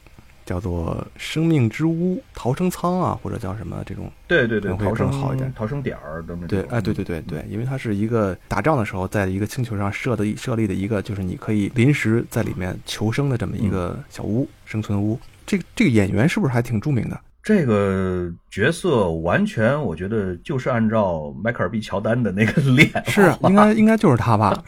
[0.45, 4.09] 叫做《生命之屋》逃生舱啊，或者叫什么这种。
[4.25, 6.71] 对对对，逃生好一点逃生点儿等等这对，种。
[6.71, 15.19] 哎，对对对对，因为它是一个打仗的时候，在一个星球上设的设立的一个，就是你可以临时在里面求生的这么一个小屋，生存屋。
[15.45, 17.19] 这个这个演员是不是还挺著名的？
[17.43, 24.63] 这个角色完全，我觉得就是按照迈克尔 B 乔丹的那个 脸， 是啊，应该应该就是他吧？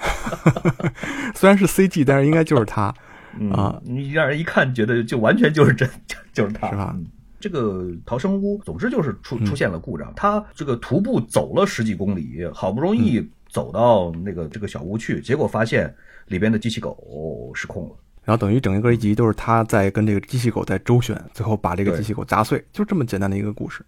[1.33, 2.93] 虽然是 CG，但是应该就是他。
[3.38, 7.05] 嗯啊你让人一看觉得就完全就是真，就就是他，是吧嗯
[7.38, 15.93] 这个逃生屋，总之就是出嗯出现了故障，他这个徒步走了十几公里，好不容易走到那个这个小屋去，结果发现
[16.27, 17.95] 里边的机器狗失控了。
[18.25, 23.85] 然后等于整一个一集都是他在跟这个机器狗在周旋，最后把这个机器狗砸碎，就这么简单的一个故事，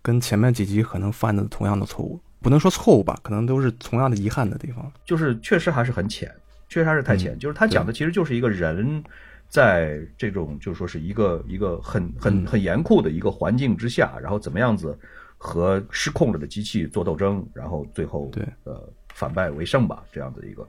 [0.00, 4.90] 跟前面几集可能犯的同样的错误，不能说错误吧，可能都是同样的遗憾的地方。
[5.04, 6.34] 就是确实还是很浅，
[6.68, 7.36] 确实还是太浅。
[7.36, 9.04] 嗯就是他讲的其实就是一个人
[9.50, 14.98] 在这种就是说是一个一个很很嗯很严酷的一个环境之下，然后怎么样子
[15.36, 20.66] 和失控了的机器做斗争，然后最后对呃反败为胜吧，这样的一个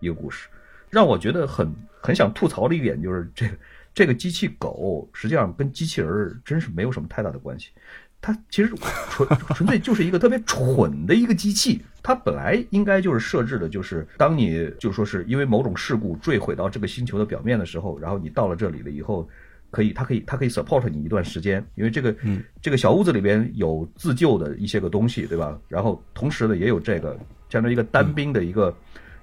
[0.00, 0.48] 一个故事。
[0.90, 3.54] 让我觉得很很想吐槽的一点就是这个
[3.94, 7.70] 这个机器狗实际上跟机器人儿真是没有什么太大的关系。
[8.18, 8.72] 它其实
[9.10, 19.28] 纯 纯粹就是一个特别蠢的一个机器，它本来应该就是设置的，就是当你就说是因为某种事故坠毁到这个星球的表面的时候，然后你到了这里了以后，
[19.70, 25.56] 可以它可以它可以 support 你一段时间，因为这个嗯这个小屋子里边有自救的一些个东西，对吧？
[25.68, 27.16] 然后同时呢也有这个
[27.50, 28.74] 相当于一个单兵的一个、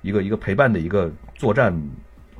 [0.02, 1.12] 一个一个陪伴的一个
[1.44, 1.78] 作战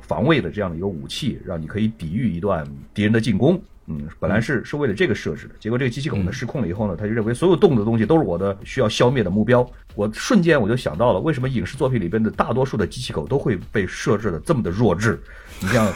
[0.00, 3.60] 防卫的这样的一个武器，让你可以抵御一段敌人的进攻。
[3.86, 9.70] 嗯，本来是是为了这个设置的，结果这个机器狗呢失控了以后呢，他就认为所有动的东西都是我的需要消灭的目标。
[9.94, 15.22] 我瞬间我就想到了，为什么影视作品里边的大多数的机器狗都会被设置的这么的弱智？
[15.60, 15.86] 你像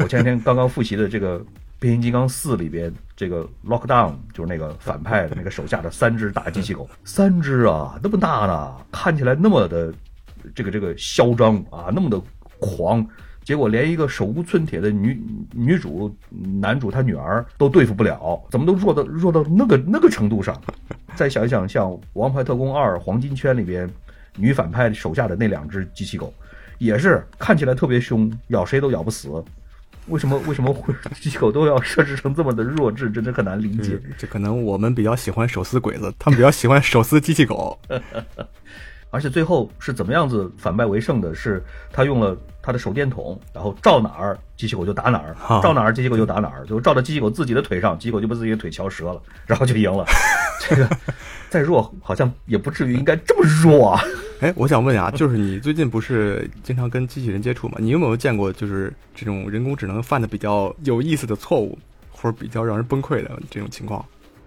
[0.00, 1.40] 我前两天刚刚复习的这个
[1.78, 9.90] 《变形金刚四》里边这个 Lockdown，就是那个反派的那个手下的三只大机器狗，三只啊，那么大呢，看起来那么的
[10.54, 12.20] 这个这个嚣张啊，那么的
[12.60, 13.06] 狂。
[13.44, 15.18] 结果连一个手无寸铁的女
[15.54, 16.14] 女主、
[16.60, 20.54] 男主他女儿都对付不了，怎么都弱到弱到那个那个程度上？
[21.16, 23.88] 再想一想，像《王牌特工二：黄金圈》里边
[24.36, 26.30] 女反派手下的那两只机器狗，
[26.76, 29.42] 也是看起来特别凶，咬谁都咬不死。
[30.08, 33.10] 为什么为什么会 机器狗都要设置成这么的弱智？
[33.10, 34.14] 真的很难理解这。
[34.18, 37.78] 这可能我们比较喜欢手撕鬼子，他们比较喜欢手撕机器狗。
[39.10, 41.34] 而且最后是怎么样子反败为胜的？
[41.34, 50.04] 是他用了他的手电筒，然后照哪儿机器狗就打哪儿，照哪儿机器狗就打哪儿，就照到机器狗自己的腿上，机器狗就把自己的腿敲折了，然后就赢了。
[50.60, 50.88] 这个
[51.48, 54.02] 再弱好像也不至于应该这么弱啊。
[54.40, 57.76] 哎，我想问啊，就是你最近不是经常跟机器人接触吗？
[57.78, 61.78] 你有没有见过就是这种人工智能犯的比较有意思的错误，
[62.10, 64.04] 或者比较让人崩溃的这种情况？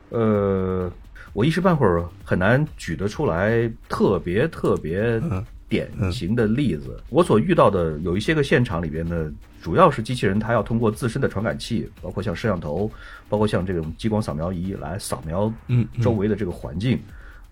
[0.09, 0.91] 呃，
[1.33, 7.01] 我一时半会儿很难举得出来特别特别嗯典型的例子。
[7.09, 12.91] 我所遇到的有一些个现场里边呢，主要是机器人它要通过自身的传感器，包括像摄像头，
[13.29, 15.51] 包括像这种激光扫描仪来扫描
[16.01, 16.99] 周围的这个环境。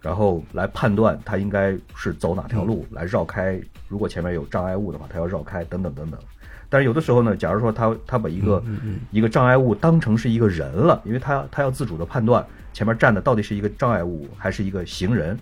[0.01, 6.17] 然后来判断它应该是走哪条路来绕开，如果前面有障碍物的话，它要绕开等等等等。
[6.69, 8.63] 但是有的时候呢，假如说它它把一个、
[9.11, 12.45] 一个障碍物当成是一个人了，因为他他要自主的判断
[12.79, 15.37] 前面站的到底是一个障碍物还是一个行人，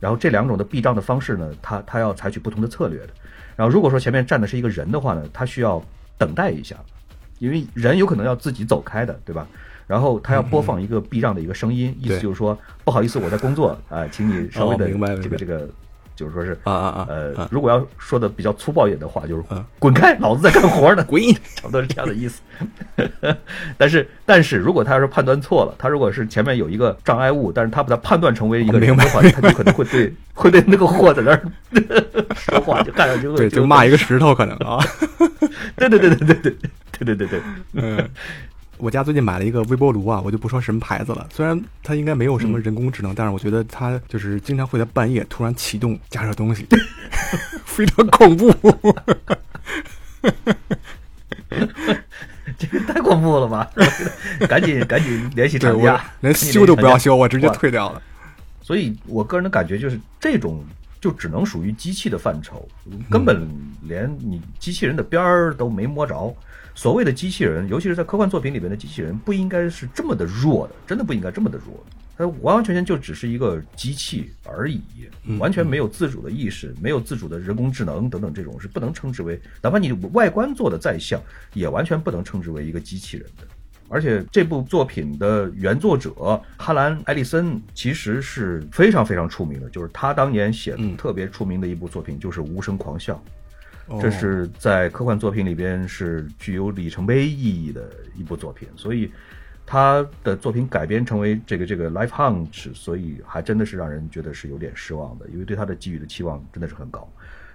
[0.00, 3.08] 然后这两种的避障的方式呢，他他要采取不同的策略的。
[3.56, 5.84] 然后如果说前面站的是一个人的话呢，他需要
[6.16, 6.74] 等待一下，
[7.40, 9.46] 因为人有可能要自己走开的，对吧？
[9.86, 14.88] 然后他要播放一个避让的一个声音，意思就是说不好意思，我在工作啊、请你稍微的
[15.20, 15.68] 这个这个，
[16.14, 21.22] 就是说是啊啊啊呃啊，如果要说的比较粗暴一点的话，就是嗯滚开，老子在干活呢， 滚！
[21.54, 22.40] 差不多是这样的意思。
[23.76, 31.42] 但是，但是如果他要是判断错了，他如果是前面有一个障碍物，但是他把它判断成为一个人的话，他就可能会对 会对那个货在那儿
[32.36, 34.78] 说话，就看上去会对，就骂一个石头可能啊。
[35.76, 36.56] 对对对对对对
[37.04, 37.40] 对对对对，
[37.72, 38.08] 嗯，
[38.82, 41.28] 我家最近买了一个微波炉啊，我就不说什么牌子了。
[41.32, 46.66] 虽然它应该没有什么人工智能，但是我觉得它就是经常会在半夜突然启动加热东西，
[47.64, 48.52] 非常恐怖。
[52.58, 53.70] 这个太恐怖了吧！
[54.48, 58.02] 赶紧赶紧联系厂家，连修都不要修，我直接退掉了。
[58.62, 60.64] 所以我个人的感觉就是，这种
[61.00, 62.68] 就只能属于机器的范畴，
[63.08, 63.48] 根本
[63.82, 66.34] 连你机器人的边儿都没摸着。
[66.74, 71.84] 所谓的机器人，尤其是在科幻作品里边的机器人，不应该是这么的弱的，真的不应该这么的弱。
[72.16, 74.82] 它完完全全就只是一个机器而已，
[75.38, 81.20] 完全没有自主的意识，没有自主的人工智能等等，这种是不能称之为，哪怕你外观做的再像，
[81.54, 83.46] 也完全不能称之为一个机器人的。
[83.88, 93.14] 而且这部作品的原作者哈兰·艾利森其实是非常非常出名的，就是他当年写的特别出名的一部作品就是《无声狂笑》，
[94.00, 99.10] 这是在科幻作品里边是具有里程碑意义的一部作品，所以
[99.66, 107.06] 他的作品改编成为这个这个 Life Hunt，所以还真的是让人觉得是有点失望的，因为对他的寄予的期望真的是很高。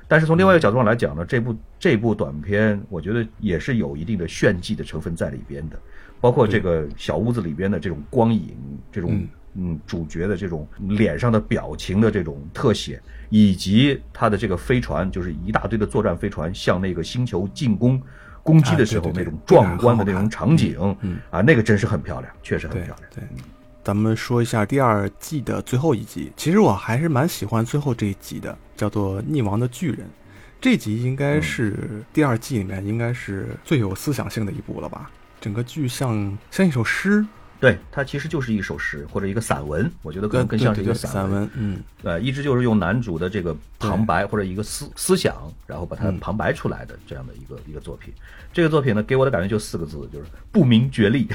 [0.08, 5.80] 但是从另外一个角度上来讲呢，这部这部短片我觉得也是有一定的炫技的成分在里边的。
[6.20, 8.58] 包括这个小屋子里边的这种光影，
[8.92, 13.00] 这种嗯主角的这种脸上的表情的这种特写，
[13.30, 18.02] 以及他的这个飞船，就是一大堆的作战飞船向那个星球进攻
[18.44, 20.78] 攻击的时候那种壮观的那种场景，
[21.30, 23.10] 啊，那个真是很漂亮，确实很漂亮。
[23.14, 23.24] 对，
[23.84, 30.00] 咱们说一下第二季的最后一集，其实我还是蛮喜欢最后这一集的，叫做《溺亡的巨人》。
[30.60, 35.12] 这集应该是第二季里面应该是最有思想性的一部了吧。
[35.40, 37.24] 整个剧像像一首诗，
[37.60, 41.50] 对，它其实就是一首诗或者一个散文，我觉得可能更像是一个散文。
[41.56, 45.36] 嗯，呃，一直就是用男主的这个旁白或者一个思思想，
[45.66, 48.14] 然后把它旁白出来的这样的一个一个作品。
[48.54, 51.28] 这个作品呢，给我的感觉就四个字，就是不明觉厉，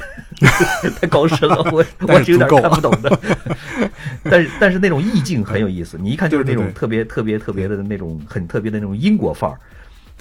[1.01, 3.21] 太高深了，我 我是有点看不懂的。
[4.25, 9.59] 但是但是那种意境很有意思，你一看就是那种特别特别特别的那种很特别的那种英国范儿。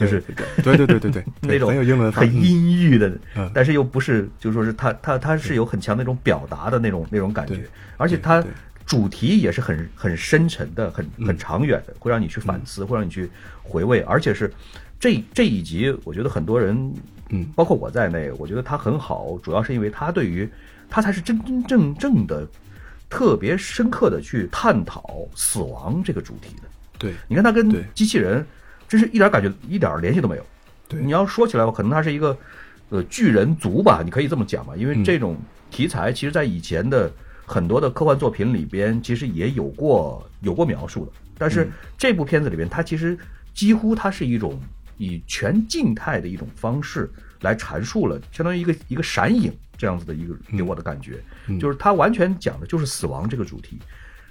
[0.02, 0.20] 就是
[0.64, 3.12] 对对对对对， 那种很有英文很阴郁的，
[3.54, 7.64] 但是又不是，就说是他他他是有很强那种表达的那种那种感觉，
[7.98, 8.44] 而且他
[8.86, 13.30] 主题也是很很深沉的，很很长远的，会让你去反思，会让你去
[13.62, 14.52] 回味，而且是
[15.00, 16.94] 这这一集，我觉得很多人，
[17.30, 20.50] 嗯，包括我在内，我觉得他很好，主要是因为他对于
[20.90, 22.48] 他才是真真正正的
[23.08, 26.64] 特别深刻的去探讨死亡这个主题的。
[26.98, 28.44] 对，你看他跟机器人。
[28.92, 30.46] 真是一点感觉，一点联系都没有。
[30.90, 32.38] 对，你要说起来吧，可能它是一个，
[32.90, 34.76] 呃，巨人族吧，你可以这么讲吧。
[34.76, 35.38] 因为这种
[35.70, 37.10] 题材，其实在以前的
[37.46, 41.12] 很多的科幻作品里边，其实也有过有过描述的。
[41.38, 43.18] 但是这部片子里边，它其实
[43.54, 44.60] 几乎它是一种
[44.98, 51.24] 以全静态的一种方式来阐述了，相当于一个一个闪影这样子的一个给我的感觉，
[51.62, 53.80] 就是它完全讲的就是死亡这个主题。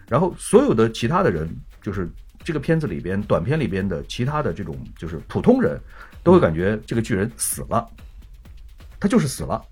[0.07, 1.49] 然后所有的其他的人，
[1.81, 2.07] 就是。
[2.43, 5.79] 这个片子里边，短片里边的其他的这种就是普通人，
[6.23, 7.87] 都会感觉这个巨人死了，
[8.99, 9.63] 他就是死了，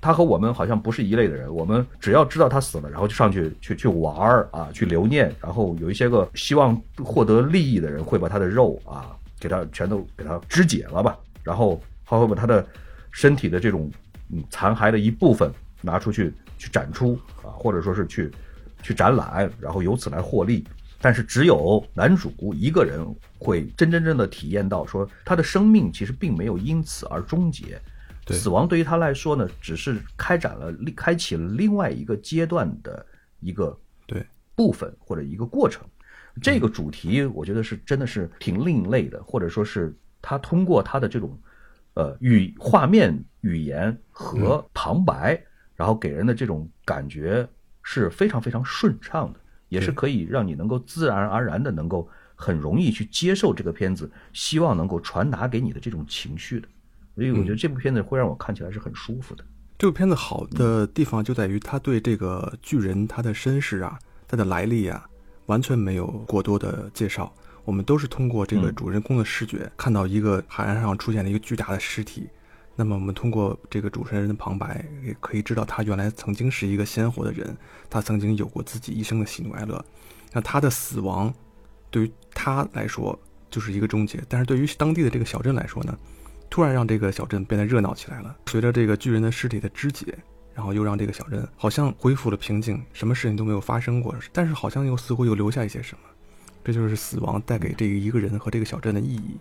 [0.00, 1.52] 他和我们好像不是一类的人。
[1.52, 12.64] 我们只要知道他死了，然后就上去去去玩儿啊，去留念，然后有一些个希望获得利益的人会把他的肉啊给他全都给他肢解了吧，然后他会把他的
[13.10, 13.90] 身体的这种
[14.30, 15.50] 嗯残骸的一部分
[15.80, 18.30] 拿出去去展出啊，或者说是去
[18.82, 20.62] 去展览，然后由此来获利。
[21.00, 23.06] 但是只有男主一个人
[23.38, 27.80] 会真真正的体验到，说他的生命其实并没有因此而终结，
[28.30, 33.06] 死亡对于他来说呢，只是开展了、开启了另外一个阶段的
[33.40, 34.26] 一个对
[34.56, 35.86] 部分或者一个过程。
[36.42, 41.36] 这个主题我觉得是真的是挺另类的，或者说是他通过他的这种
[41.94, 45.40] 呃语画面语言和旁白，
[45.74, 47.48] 然后给人的这种感觉
[47.82, 49.40] 是非常非常顺畅的。
[49.68, 56.68] 也是可以让你能够自然而然的能够很容易去接受这个片子，希望能够传达给你的这种情绪的，
[57.14, 59.44] 所以我觉得这部片子会让我看起来是很舒服的。
[59.78, 65.08] 这部片子好的地方就在于他对这个巨人他的身世啊、他的来历啊，
[65.46, 67.32] 完全没有过多的介绍，
[67.64, 72.28] 我们都是通过这个主人公的视觉看到一个海岸上出现了一个巨大的尸体。
[72.80, 77.56] 那么我们通过这个主持人的旁白，也可以知道他原来曾经是一个鲜活的人，
[77.90, 79.84] 他曾经有过自己一生的喜怒哀乐。
[80.32, 81.34] 那他的死亡，
[81.90, 83.18] 对于他来说
[83.50, 85.98] 就是一个终结，但是对于当地的这个小镇来说呢，
[86.48, 88.36] 突然让这个小镇变得热闹起来了。
[88.46, 90.16] 随着这个巨人的尸体的肢解，
[90.54, 96.00] 然后又让这个小镇好像恢复了平静，什么事情都没有发生过，但是好像又似乎又留下一些什么。
[96.64, 99.36] 这就是死亡带给这一个人和这个小镇的意义。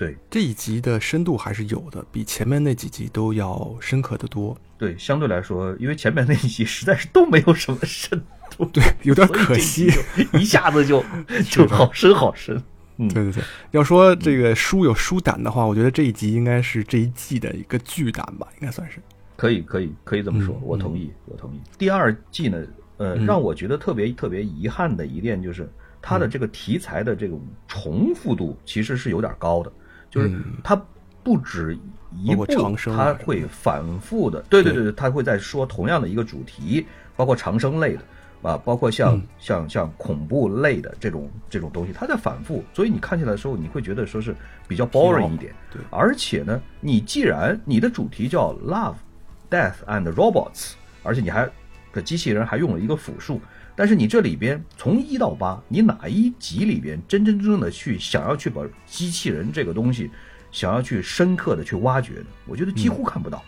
[0.00, 4.56] 对这一集的深度还是有的，比前面那几集都要深刻的多。
[4.78, 8.18] 对，相对来说，因为前面那一集实在是都没有什么深
[8.56, 9.90] 度， 对，有点可惜，
[10.32, 11.04] 一下子就
[11.50, 12.56] 就好深好深。
[12.96, 13.42] 嗯对对对，
[13.72, 19.02] 要说这个书有书胆的话，我觉得这一集应该是这一季的一个巨胆吧，应该算是。
[19.36, 21.60] 可以可以可以这么说，我同意，我同意。
[21.76, 22.58] 第二季呢，
[22.96, 25.70] 呃，让我觉得特别特别遗憾的一点就是。
[26.02, 27.38] 它的这个题材的这种
[27.68, 29.70] 重复度其实是有点高的，
[30.10, 30.30] 就是
[30.62, 30.80] 他
[31.22, 31.78] 不止
[32.14, 32.44] 一部，
[32.94, 36.86] 他会反复的，对对对对，它会在说同样的一个主题，
[37.16, 38.02] 包括长生类的。
[38.42, 44.34] 啊，包括像像像恐怖类的这种这种东西，它在反复，所以你看起来的时候，你会觉得说是
[44.66, 45.52] 比较 boring 一点。
[45.70, 48.94] 对，而且呢，你既然你的主题叫 love,
[49.50, 51.46] death and robots，而且你还
[51.92, 53.42] 的机器人还用了一个复数，
[53.80, 60.10] 但是你这里边从一到八，你哪一集里边真真正正的去想要去把机器人这个东西
[60.52, 63.42] 想要去深刻的去挖掘的，我觉得几乎看不到，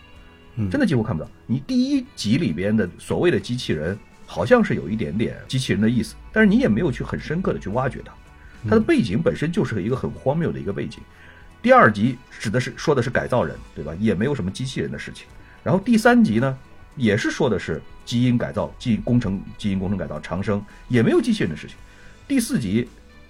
[0.71, 1.29] 真的几乎看不到。
[1.45, 3.95] 你第一集里边的所谓的机器人。
[4.25, 8.13] 好像是有一点点机器人的意思，但是你也没有去很深刻的去挖掘它，
[8.69, 10.99] 它的背景本身就是一个很荒谬的一个背景。
[11.61, 13.93] 第二集指的是说的是改造人，对吧？
[13.99, 15.27] 也没有什么机器人的事情。
[15.61, 16.57] 然后第三集呢，
[16.95, 21.75] 也是说的是基因改造、基因工程、基因工程改造、长生，也没有机器人的事情。
[22.27, 22.87] 第四集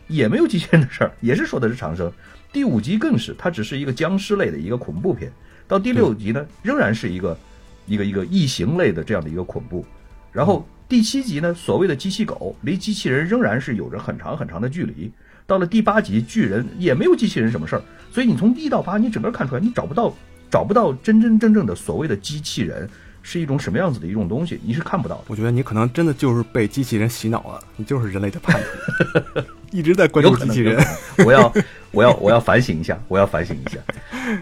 [0.07, 2.11] 也没有机器人的事儿，也是说的是长生。
[2.51, 5.32] 第五集更是，它只是一个僵尸类的一个恐怖片。
[5.67, 7.38] 到第六集呢，仍然是一个
[7.86, 9.86] 一个一个异形类的这样的一个恐怖，
[10.32, 10.67] 然后。
[10.86, 15.11] 第七集呢，所谓的机器狗离机器人仍然是有着很长很长的距离。
[15.47, 17.82] 到了第八集，巨人也没有机器人什么事儿。
[18.11, 20.13] 所以你从一到八，你整个看出来，你找不到
[20.51, 22.88] 找不到真真正正的所谓的机器人
[23.24, 25.24] 是一种什么样子的一种东西，你是看不到的。
[25.30, 30.80] 我觉得你可能真的就是被机器人洗脑了，你就是人类的叛徒， 一直在关注机器人。
[31.26, 31.51] 我要
[31.91, 33.80] 我要我要反省一下，我要反省一下。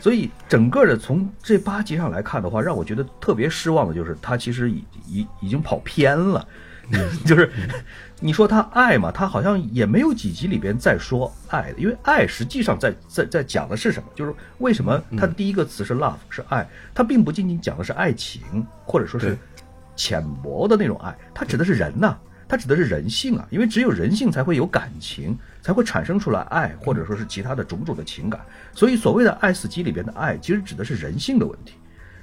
[0.02, 6.46] 所以整个的从这八集上来看的话，让我觉得特别失望的就是他其实已已已经跑偏了，
[7.26, 7.52] 就是
[8.20, 14.10] 你说他爱嘛，他好像也没有几集里边在说爱的，因为爱实际上在在在讲的是什么？
[14.16, 18.42] 就是为什么他的第一个词是 love 是爱，他并不仅仅讲的是爱情，
[18.86, 19.38] 或者说是
[19.96, 22.18] 浅薄的那种爱，它指的是人呐。
[22.48, 28.42] 它指的是人性啊，因为只有人性才会有感情，才会产生出来爱，或者说是其他的种种的情感。
[28.74, 31.76] 所以所谓的《爱死机》里边的爱，其实指的是人性的问题。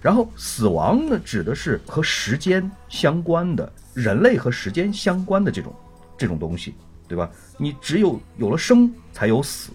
[0.02, 5.74] 然后死亡呢，指的是和时间相关的，人类和时间相关的这种
[6.16, 6.74] 这种东西，
[7.08, 7.28] 对吧？
[7.56, 9.72] 你只有有了生，才有死。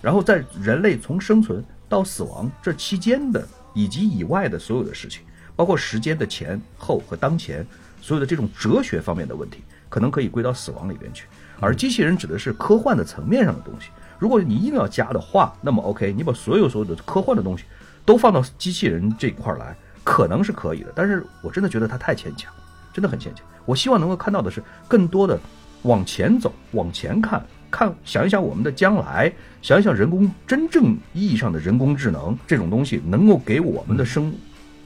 [0.00, 5.22] 然后在人类从生存到死亡这期间的以及以外的所有的事情，
[5.56, 7.66] 包括时间的前后和当前，
[8.00, 9.62] 所有的这种哲学方面的问题。
[9.88, 11.26] 可能可以归到死亡里边去，
[11.60, 13.88] 而机器人指的是科幻的层面上的东西。
[14.18, 17.64] 如果你硬要加的话，那么 OK，你把所有所有的科幻的东西
[18.04, 20.92] 都放到机器人这块来，可能是可以的。
[20.92, 22.52] 但是我真的觉得它太牵强，
[22.96, 23.44] 真的很牵强。
[23.66, 25.38] 我希望能够看到的是更多的
[25.82, 29.30] 往前走，往前看，看想一想我们的将来，
[29.60, 34.32] 想一想人工真正意义上的人工智能这种东西能够给我们的生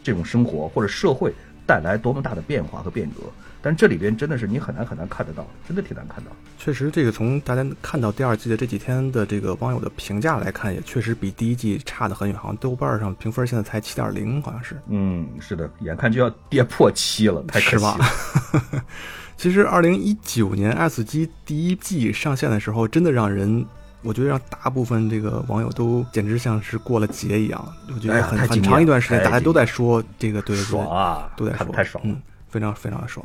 [0.03, 1.33] 这种生活或者社会
[1.65, 3.23] 带来多么大的变化和变革。
[3.63, 6.31] 但这里边真的是你很难很难看得到，真的挺难看到。
[6.59, 12.39] 确实，这个从大家看到第二季的这几天的这个网友的评价来看，也确实比第一季差得很远。
[12.39, 14.77] 好像豆瓣上评分现在才七点零，好像是。
[14.89, 17.97] 嗯，是的，眼看就要跌破七了，太可惜了。
[19.37, 23.65] 其实，二零一九年《爱死机》第一季上线的时候，真的让人，
[24.03, 27.73] 我觉得让大部分这个网友都简直像是过了节一样。
[27.95, 32.15] 我觉得很很长一段时间，大家都在说这个，对对对，爽啊，都在说，太爽了。
[32.51, 33.25] 非常非常的爽，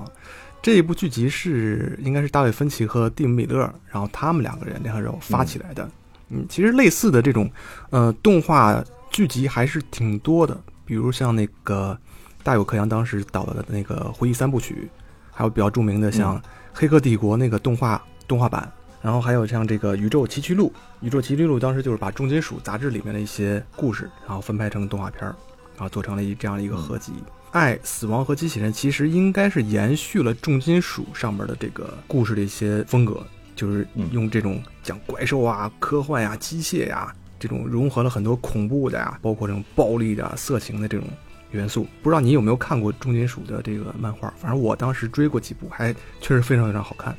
[0.62, 3.60] 这一部剧集是应该是大卫芬奇和蒂姆米勒，
[3.90, 5.90] 然后他们两个人联合人发起来的。
[6.30, 7.50] 嗯，其实类似的这种
[7.90, 11.98] 呃动画剧集还是挺多的，比如像那个
[12.44, 14.90] 大有克洋当时导的那个回忆三部曲，
[15.32, 16.38] 还有比较著名的像
[16.74, 18.72] 《黑客帝国》那个动画动画版，
[19.02, 20.74] 然后还有像这个《宇宙奇趣录》，
[21.06, 25.36] 《宇宙奇趣录》当时就是把重金属杂志里面的一些故事，然后分拍成动画片儿，
[25.76, 27.14] 然后做成了一这样的一个合集。
[27.56, 33.26] 爱、死亡和机器人其实应该是延续了重金属上面的这个故事的一些风格，
[33.56, 41.08] 就是用这种讲怪兽啊、科幻呀、机械呀这种融合了很多恐怖的呀，包括这种暴力的、色情的这种
[41.52, 41.88] 元素。
[42.04, 44.34] 不知道你有没有看过重金属的这个漫画？
[44.38, 47.16] 反正我当时追过几部，还确实非常非常好看，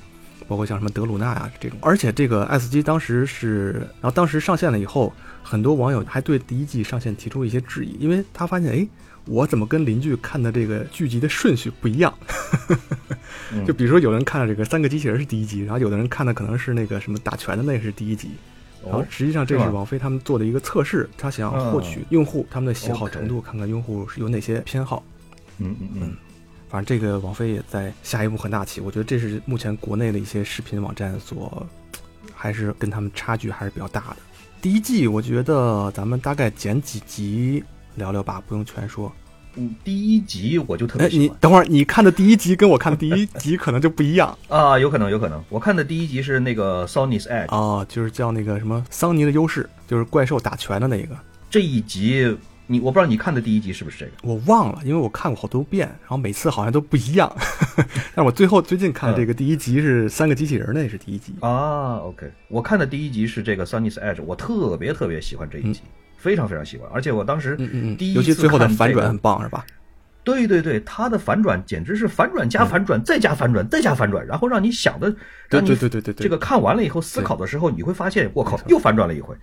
[0.47, 1.79] 包括像什么德鲁纳呀这种。
[1.81, 5.11] 而且这个《爱死机》当时是，然后当时上线了以后，
[5.43, 8.87] 很多网友还对第一季上线提出一些质疑，因为他发现哎。
[9.27, 12.13] 我怎么跟邻居看的这个剧集的顺序不一样？
[13.67, 18.31] 就比如说，有人看了这个三个机器人是第一集，然后有的人看的可能是那个什么打拳的那个是第一集，
[18.85, 25.05] 然后实际上这是王菲他们做的一个测试，他想获取用户他们的喜好程度，看看用户是有哪些偏好。
[25.59, 26.17] 嗯嗯嗯，
[26.69, 31.67] 反正这个王菲也在下一步很大棋，我觉得这是目前国内的一些视频网站所
[32.35, 34.17] 还是跟他们差距还是比较大的。
[34.61, 37.63] 第一季我觉得咱们大概剪几集。
[37.97, 39.13] 聊聊吧，不用全说。
[39.59, 45.43] 嗯，第一集我就特哎别，喜欢你等会儿，你看的第一集跟我看的第一集可能就不一样 啊，有可能，有可能。
[45.49, 51.17] 我看的第一集是那个 Sony's Edge，、啊，就是叫那个什么桑尼的优势，就是怪兽打拳的那个，
[51.49, 52.37] 这一集
[52.67, 54.13] 你我不知道你看的第一集是不是这个？
[54.23, 57.35] 我忘了，因为我看过好多遍，然后每次好像都不一样。
[58.15, 61.33] 但我最后最近看的这个第一集是三个机器人，那是第一集。
[61.41, 65.81] 啊，OK，我看的第一集是这个 Sony's Edge，我特别特别喜欢这一集，
[66.17, 69.65] 非常非常喜欢，而且我当时嗯嗯嗯，第一次尤其最后的反转很棒，是吧？
[70.25, 75.09] 对对对，他的反转简直是反转加反转，再加反转，再加反转，然后让你想的，
[75.49, 76.25] 对让你对对对对对。
[76.25, 79.37] 这个看完了以后思考的时候，你会发现，我靠，又反转了一回，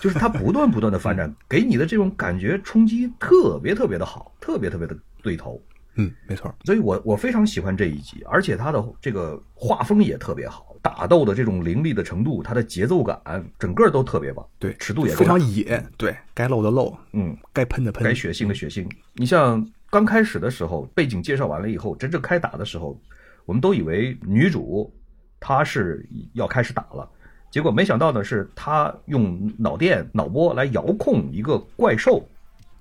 [0.00, 5.62] 就是他不断不断的反转， 给你的这种感觉冲击特别特别的好，特别特别的对头，
[5.94, 6.52] 嗯，没错。
[6.64, 13.20] 所以我我非常喜欢这一集，而且他的这个画风也特别好，打斗的这种凌厉的程度，它的节奏感，
[13.58, 18.14] 整个都特别棒，对，尺度也非常野，对该露的露，嗯，该喷的喷该。
[18.14, 18.88] 血腥的血腥。
[19.14, 23.00] 你像刚开始的时候，背景介绍完了以后，真正开打的时候，
[23.44, 24.92] 我们都以为女主
[25.38, 27.08] 她是要开始打了，
[27.50, 32.26] 结果没想到呢是，她用脑电脑波来遥控一个怪兽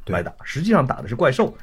[0.07, 1.55] 来打，实际上打的是怪兽。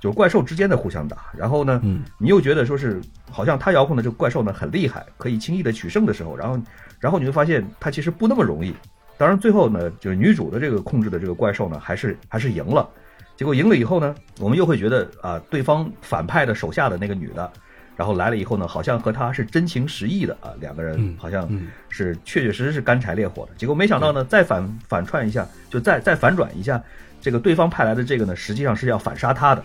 [0.00, 6.60] 就是怪兽之间的互相打，然后呢，嗯你又觉得说是好像他遥控的这个怪兽呢很厉害，可以轻易的取胜的时候，然后，
[7.00, 8.74] 然后你会发现他其实不那么容易。
[9.16, 12.88] 当然最后呢，就是女主的这个控制的这个怪兽呢，还是还是赢了。
[13.36, 17.50] 结果赢了以后呢，我们又会觉得啊，对方反派的手下的那个女的，
[17.96, 23.52] 然后来了以后呢，好像和他是真情实意的啊，两个人嗯好像嗯是确确实实是干柴烈火的。
[23.56, 26.82] 结果没想到呢，再反反串一下，就再再反转一下，
[27.20, 29.62] 这个对方派来的这个呢，实际上是要反杀他的。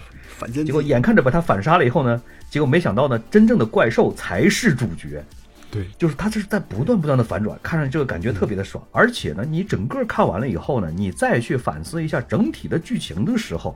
[0.48, 5.24] 结果眼看着把他反杀了以后呢，结果没想到呢，真正的怪兽才是主角。
[5.72, 8.84] 对，就是他这是在不断不断的反转，看上去这个感觉特别的爽。
[8.92, 13.76] 而且呢，你整个看完了以后呢，你再去反思一下整体的剧情的时候，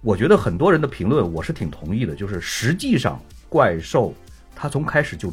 [0.00, 4.12] 我觉得很多人的评论我是挺同意的，就是实际上怪兽
[4.56, 5.32] 他从开始就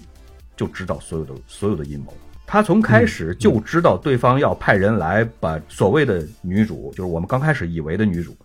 [0.55, 2.14] 就知道所有的所有的阴谋。
[2.52, 8.36] 他从开始就知道对方要派人来把所谓的女主，就是我们刚开始以为的女主，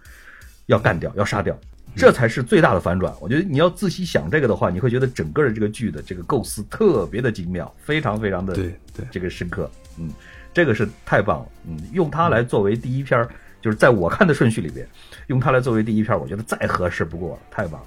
[0.67, 1.59] 要干掉，要杀掉，
[1.97, 3.13] 这才是最大的反转。
[3.21, 9.69] 我觉得你要仔细想这个的话，你会觉得整个的这个剧的这个构思特别的精妙，非常非常的对对这个深刻。
[9.99, 10.09] 嗯，
[10.55, 11.47] 这个是太棒了。
[11.67, 13.29] 嗯，用它来作为第一篇儿，
[13.61, 14.87] 就是在我看的顺序里边，
[15.27, 17.87] 用它来作为第一篇儿，我觉得再合适不过了，太棒了。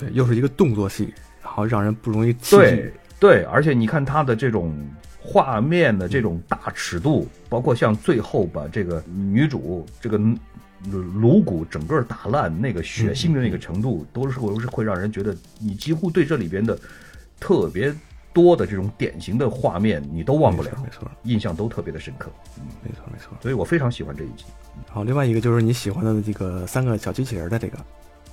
[0.00, 2.94] 对，又是一个动作戏，然后让人不容易弃对剧。
[3.20, 4.76] 对，而且你看他的这种
[5.22, 10.18] 画面的这种大尺度，包括像最后把这个女主这个
[10.90, 16.78] 颅骨整个打烂，那个血腥的那个程度，都是会是会让人觉得你几乎对这里边的
[17.38, 17.94] 特别
[18.32, 22.30] 多的这种典型的画面你都忘不了，没错，印象都特别的深刻。
[22.58, 23.36] 嗯，没错，没错。
[23.42, 24.44] 所以我非常喜欢这一集。
[24.88, 27.78] 好，另外一个就是你喜欢的这个三个小机器人的这个，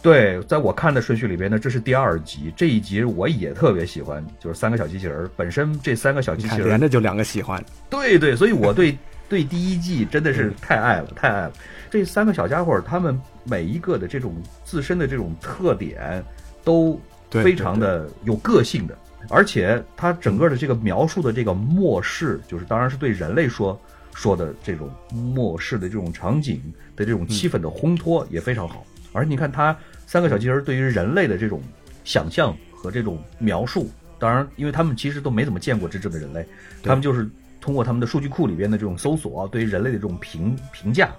[0.01, 5.29] 对，在我看的顺序里边呢，这是第二集，这一集我也特别喜欢，就是三个小机器人儿。
[5.35, 11.53] 本身这三个小机器人连着就两个喜欢，对对，所以我对对第一季真的是太爱了，太爱了。
[11.89, 16.23] 这三个小家伙儿，他们每一个的这种自身的这种特点，
[16.63, 18.97] 都非常的有个性的，
[19.29, 23.77] 而且他整个的这个描述的这个末世，就是当然是对人类说
[24.13, 26.61] 说的这种末世的这种场景
[26.95, 28.85] 的这种气氛的烘托也非常好。
[29.17, 31.59] 而你看他三个小机器人对于人类的这种
[32.03, 33.89] 想象和这种描述，
[34.19, 36.45] 当然，因为他们其实都没怎么见过真正的人类，
[36.83, 37.27] 他们就是
[37.59, 41.09] 通过他们的数据库里边的这种搜索，对于人类的这种评评价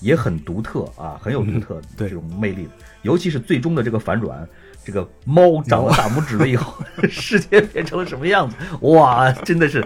[0.00, 2.66] 也很独特啊，很有独特的这种魅力。
[3.02, 4.48] 尤其是最终的这个反转，
[4.84, 8.56] 这个猫长了大拇指了以后， 世界变成了什么样子？
[8.80, 9.84] 哇，真的是，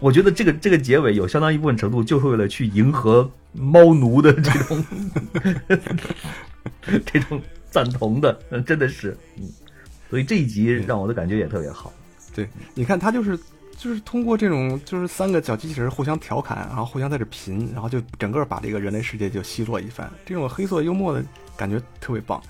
[0.00, 4.84] 我觉得这个这个结尾有相当一部分程度就是为了去迎合猫奴的这种
[7.04, 7.40] 这种
[7.70, 9.48] 赞同的，真的是，嗯，
[10.08, 11.92] 所以这一集让我的感觉也特别好。
[12.34, 13.38] 对，你看他就是
[13.76, 21.24] 就是通过这种就是三个小机器人互相调侃，然后互相在这贫，然后就整个把这个人类世界就奚落一番，这种黑色幽默的
[21.56, 22.40] 感觉特别棒，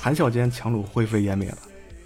[0.00, 1.58] 谈笑间强弩灰飞烟灭了。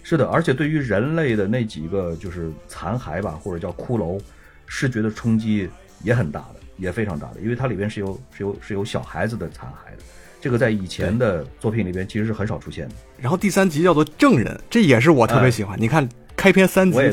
[0.03, 4.20] 是的，而且对于人类的那几个就是残骸吧，或者叫骷髅，
[4.66, 5.70] 视觉的冲击
[6.03, 10.03] 也很大的，也非常大的，因为它里边是有是有是有小孩子的残骸的，
[10.40, 12.95] 这个在以前的作品里边其实是很少出现的。
[13.18, 15.80] 然后第三集叫做证人，这也是我特别喜欢。
[15.80, 17.12] 你看开篇三集我也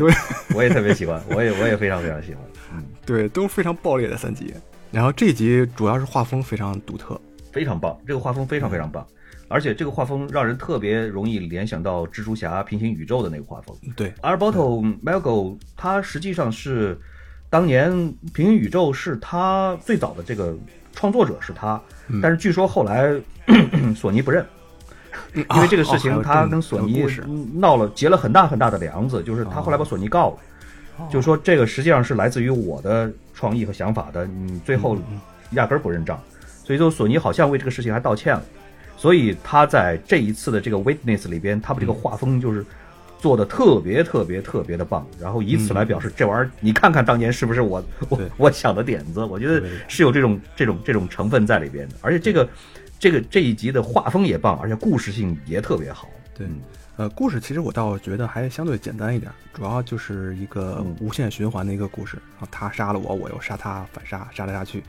[0.55, 2.43] 我也特别喜欢， 我也我也非常非常喜欢。
[2.73, 4.53] 嗯，对都非常爆裂的三集。
[4.91, 7.17] 然后这集主要是画风非常独特，
[7.53, 9.07] 非常棒，这个画风非常非常棒，
[9.51, 13.75] 而且这个画风让人特别容易联想到蜘蛛侠平行宇宙的那个画风。
[13.95, 14.11] 对。
[14.21, 16.97] Alberto Melgo 他实际上是
[17.49, 17.91] 当年
[18.33, 20.55] 平行宇宙是他最早的这个
[20.93, 21.79] 创作者是他，
[22.21, 23.13] 但是据说后来
[23.95, 24.45] 索尼不认，
[25.33, 27.05] 因为这个事情他跟索尼
[27.55, 34.97] 闹了结了很大很大的梁子，就是他后来把索尼告了，就说这个实际上是来自于我的创意和想法的，你最后
[35.51, 36.21] 压根儿不认账，
[36.63, 38.43] 所以说索尼好像为这个事情还道歉了，
[39.01, 42.63] 所以他在这一次的这个 Witness 里边，他把这个画风就是。
[43.21, 49.23] 做的特别特别特别的棒，然后以此来表示这玩意儿，你看看当年是不是我我我想的点子？
[49.23, 52.49] 我觉得是有这种这种这种成分在里边的，而且这个
[52.97, 56.09] 这个这一集的画风也棒，而且故事性也特别好。
[56.33, 56.47] 对，
[56.97, 64.79] 呃，故事其实我倒觉得还相对简单一点，主要就是一个无限循环的一个故事，然后他杀了我，我又杀他，反杀杀来杀去，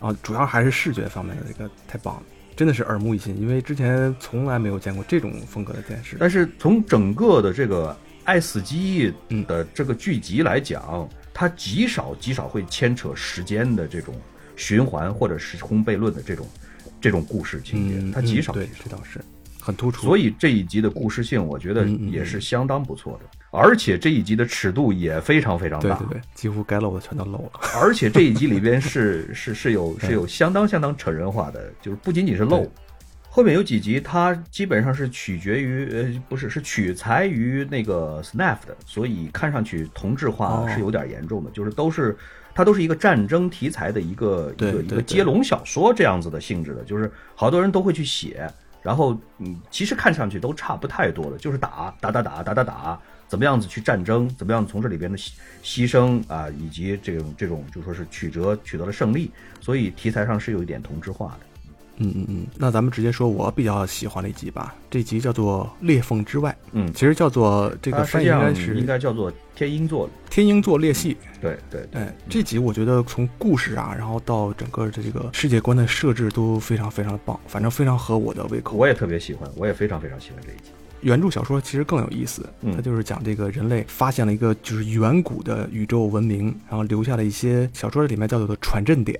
[0.00, 2.22] 然后主要还是视觉方面的这个太棒了。
[2.56, 6.16] 真的是耳目一新，因为之前从来没有见过这种风格的电视。
[6.18, 7.90] 但是从整个的这个
[8.24, 9.12] 《爱死机》
[9.46, 14.14] 的这个剧集来讲，它极少极少会牵扯时间的这种
[14.56, 16.48] 循环或者时空悖论的这种
[16.98, 18.54] 这种故事情节，它极少。
[18.54, 19.20] 对，这倒是。
[19.60, 23.28] 很突出，所以这一集的故事性，我觉得也是相当不错的。
[23.56, 27.60] 而且这一集的尺度也非常非常大，对对对，几乎该露的全都露了。
[27.80, 32.70] 而且这一集里边是 是是有是有相当相当成人化的，就是不仅仅是露，
[33.30, 42.16] 后面有几集它基本上是取决于呃不是是取材于那个 Snap 的，所以看上去同质化是有点严重的，就是都是
[42.54, 48.46] 它都是一个战争题材的一个一个一个接龙小说这样子的性质的，就是好多人都会去写。
[48.82, 55.30] 然后，嗯，其实看上去都差不太多了，就是打打打打打打打，怎么样子去战争，怎么样从这里边的牺
[55.62, 61.46] 牺牲啊，以及这种这种就说是曲折取得了胜利，所以题材上是有一点同质化的。
[61.98, 64.74] 嗯嗯嗯，那咱们直接说我比较喜欢的一集吧。
[64.90, 66.50] 这集叫做《裂缝之外》。
[66.72, 70.06] 嗯，其实叫做这个翻译应该是应该叫做《天鹰座》。
[70.28, 71.16] 天鹰座裂隙。
[71.40, 78.76] 对对对，这集我觉得从故事啊，然后到整个的这个世界观的设置都非常非常的棒，反正非常合我的胃口。
[78.76, 80.72] 我也特别喜欢，我也非常非常喜欢这一集。
[81.06, 82.44] 原著小说其实更有意思，
[82.74, 89.16] 它就是讲这个人类发现了一个就是远古的宇宙文明，然后留下了一些小说里面叫做的传震点。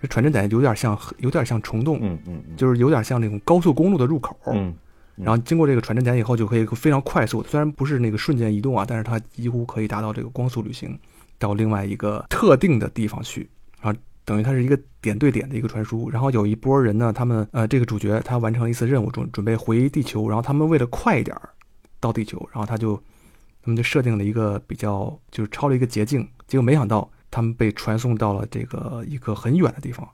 [0.00, 4.74] 这传真点有点像，有点像虫洞，嗯嗯，就是有点像那种高速公路的入口，嗯，
[5.16, 10.98] 然后经过这个传真点以后，就可以非常快速，虽然不是那个瞬间移动啊，但是它几乎可以达到这个光速旅行
[11.38, 13.50] 到另外一个特定的地方去，
[13.82, 16.10] 然后等于它是一个点对点的一个传输。
[16.10, 21.34] 然后有一波人呢，他们呃，这个主角他完成了一次任务，准准备回地球，然后他们为了快一点
[21.98, 22.94] 到地球，然后他就
[23.62, 27.10] 他们就设定了一个比较就是超了一个捷径，结果没想到。
[27.30, 30.08] 他们被传送到了这个一个很远的地方，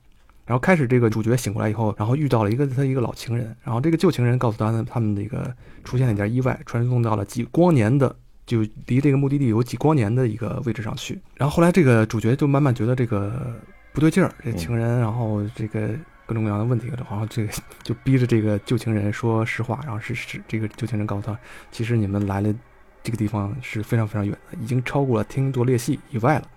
[0.45, 5.55] 然后开始这个主角醒过来以后，然后遇到了一个他一个老情人，然后这个旧情人告诉他呢，他们这个
[5.85, 11.17] 出现了一点意外，传送到了几光年的，就离这个目的地有几光年的一个位置上去。
[11.37, 13.55] 然后后来这个主角就慢慢觉得这个
[13.95, 15.89] 不对劲儿，这情人，然后这个
[16.27, 17.53] 各种各样的问题，然后这个
[17.85, 21.39] 就逼着这个旧情人说实话，然后是是这个旧情人告诉他，
[21.71, 22.53] 其实你们来了
[23.05, 26.49] 这个地方是非常非常远的，已经超过了天鹰座裂隙以外了。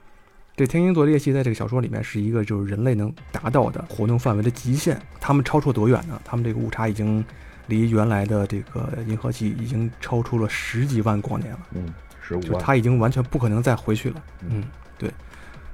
[0.55, 4.99] 这天鹰座裂隙在这个小说里面是一个就是人类能达到的活动范围的极限。
[5.19, 6.19] 他们超出多远呢？
[6.25, 7.23] 他们这个误差已经
[7.67, 11.59] 离原来的这个银河系已经超出了十几万光年了。
[11.73, 12.49] 嗯，十五万。
[12.49, 14.23] 就他已经完全不可能再回去了。
[14.49, 14.63] 嗯，
[14.97, 15.11] 对。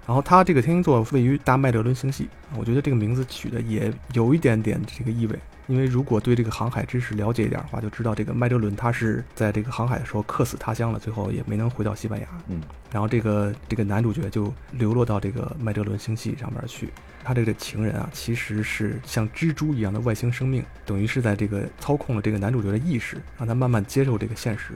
[0.05, 2.27] 然后它这个天鹰座位于大麦哲伦星系，
[2.57, 5.39] 我觉得这个名字取的也有一点点这个意味。
[5.67, 12.27] 因为如果对这个航海知识了解一点的话，就知道这个麦哲伦他是在这个航海的时候客死他乡了，最后也没能回到西班牙。
[12.49, 16.89] 嗯，然后这个这个男主角就流落到这个麦哲伦星系上面去。
[17.23, 24.73] 他这个情人啊，其实是像蜘蛛一样的外星生命，等于是在这个操控了这个男主角的意识，让他慢慢接受这个现实。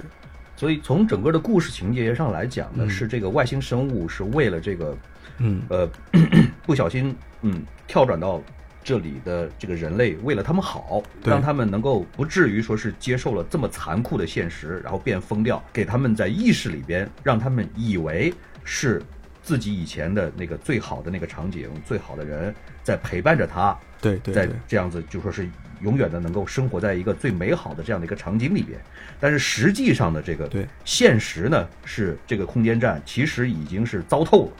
[0.55, 4.97] 所以从整个的故事情节上来讲呢，是这个外星生物是为了这个，
[5.39, 5.89] 嗯呃，
[6.65, 8.41] 不小心嗯跳转到。
[8.83, 18.33] 这里的这个人类为了他们好，让他们能够不至于说是接受了这么残酷的现实，然后变疯掉，给他们在意识里边，让他们以为
[18.63, 19.03] 是
[19.43, 25.49] 自己以前的那个最好的那个场景，最好的人在陪伴着他，对对，在这样子就说是
[25.81, 28.79] 永远的能够生活在一个最美好的这样的一个场景里边。
[29.19, 34.51] 但是实际上的这个对现实呢，是这个空间站其实已经是糟透了。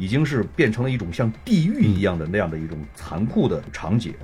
[0.00, 4.14] 已经是变成了一种像地狱一样的那样的一种残酷的场景，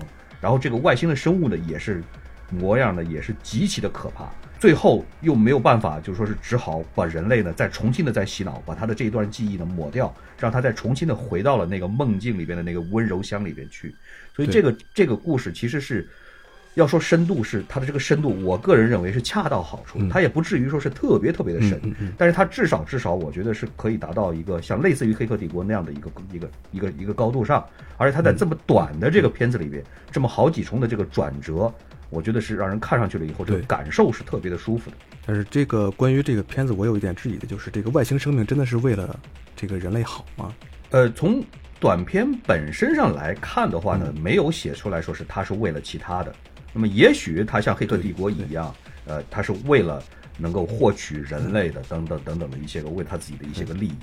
[0.40, 2.02] 然后这个外星的生物呢，也是
[2.50, 4.28] 模样呢，也是极其的可怕。
[4.58, 13.94] 最后又没有办法，就说是只好把人类呢再重新的再洗脑，把他的这一段记忆呢抹掉，让他再重新的回到了那个梦境里边的那个温柔乡里边去。
[14.34, 16.08] 所以这个这个故事其实是。
[16.76, 21.80] 要说深度是它的这个深度，我个人认为是恰到好处，它也不至于说是特别特别的深，
[22.18, 27.66] 但是它至少至少我觉得是可以达到一个像类似于《黑客帝国》那样的一个一个一个一个高度上，
[27.96, 31.72] 而且它在这么短的这个片子里边，这么好几重的这个转折，
[32.10, 34.96] 我觉得是让人看上去了以后，这个对感受是特别的舒服的。
[35.24, 39.18] 但是这个关于这个片子，我有一点质疑的就是，这个外星生命真的是为了
[39.56, 40.52] 这个人类好吗？
[40.90, 41.42] 呃，从
[41.80, 46.34] 短片本身上来看的话呢，没有写出来说是它是为了其他的。
[46.76, 48.74] 那么也许他像《黑客帝国》一样，
[49.06, 50.02] 呃，他是为了
[50.36, 53.94] 能够获取人类的等等等等的一些个为他自己的一些个利益。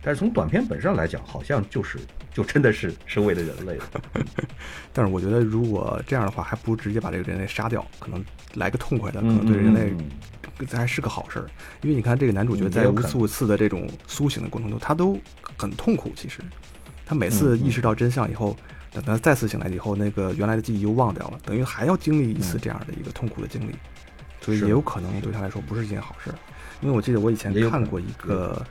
[0.00, 1.98] 但是从短片本身上来讲，好像就是
[2.32, 4.00] 就真的是是为了人类的。
[4.94, 8.24] 但是我觉得，如果这样的话，还不如直接把这个人类杀掉，可能
[8.54, 9.92] 来个痛快的，可能对人类
[10.72, 11.46] 还是个好事儿。
[11.82, 15.20] 因为你看，这个男主角嗯在无数次的这种苏醒的过程中，他都
[15.58, 16.10] 很痛苦。
[16.16, 16.40] 其实，
[17.04, 18.56] 他每次意识到真相以后，
[18.92, 23.74] 等他再次醒来以后，那个原来的记忆又忘掉了，等于还要经历一次这样的一个痛苦的经历，
[24.40, 26.30] 所以也有可能对他来说不是一件好事。
[26.30, 26.36] 儿。
[26.80, 28.64] 因为我记得我以前看过一个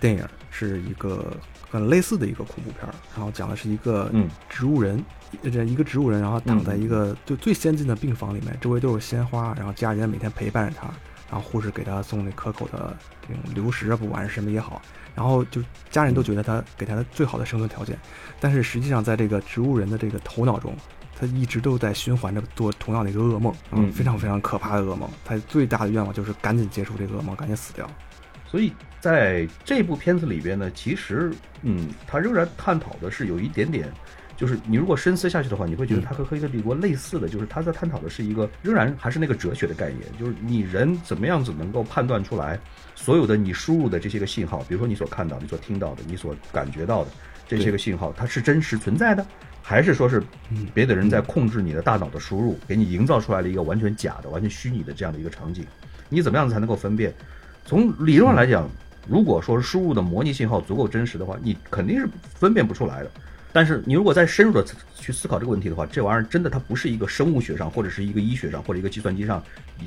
[0.00, 1.36] 电影，是一个
[1.70, 4.28] 很类似的一个恐怖片儿，然后讲的是一个嗯。
[4.48, 5.02] 植物人，
[5.42, 10.88] 这一个植物人，然后躺在一个就最先进的病房里面，周围都是鲜花，然后家人每天陪伴着他，
[11.34, 14.80] 然后护士给他送那可口的这种流食啊，不管是什么也好，
[15.16, 15.60] 然后就
[15.90, 17.98] 家人都觉得他给他的最好的生存条件，
[18.38, 20.76] 但是实际上在这个植物人的这个头脑中，
[21.18, 25.10] 他一直都在循环着做同样的一个噩梦，嗯非常非常可怕的噩梦。
[25.24, 27.84] 他最大的愿望就是赶紧结束这个噩梦，赶紧死掉。
[28.48, 31.32] 所以在这部片子里边呢，其实
[31.62, 33.92] 嗯，他仍然探讨的是有一点点，
[34.44, 42.60] 就是你如果深思下去的话，你会觉得它和《黑客帝国》类似的，就是它在探讨的是一个仍然还是那个哲学的概念，就是你人怎么样子能够判断出来
[42.94, 47.10] 所有的你输入的这些个信号，比如说你所看到、你所听到的、你所感觉到的
[47.48, 49.26] 这些个信号，它是真实存在的，
[49.62, 50.22] 还是说是
[50.74, 55.64] 别的人在控制你的大脑的输入，给你营造出来了一个完全假的、完全虚拟的这样的一个场景？
[56.10, 57.14] 你怎么样子才能够分辨？
[57.64, 58.68] 从理论上来讲，
[59.08, 63.10] 如果说输入的模拟信号足够真实的话，你肯定是分辨不出来的。
[63.54, 69.40] 但是你如果再深入的去思考这个问题的话，这玩意儿真的它不是一个生物学上，或者是一个医学上，或者一个计算机上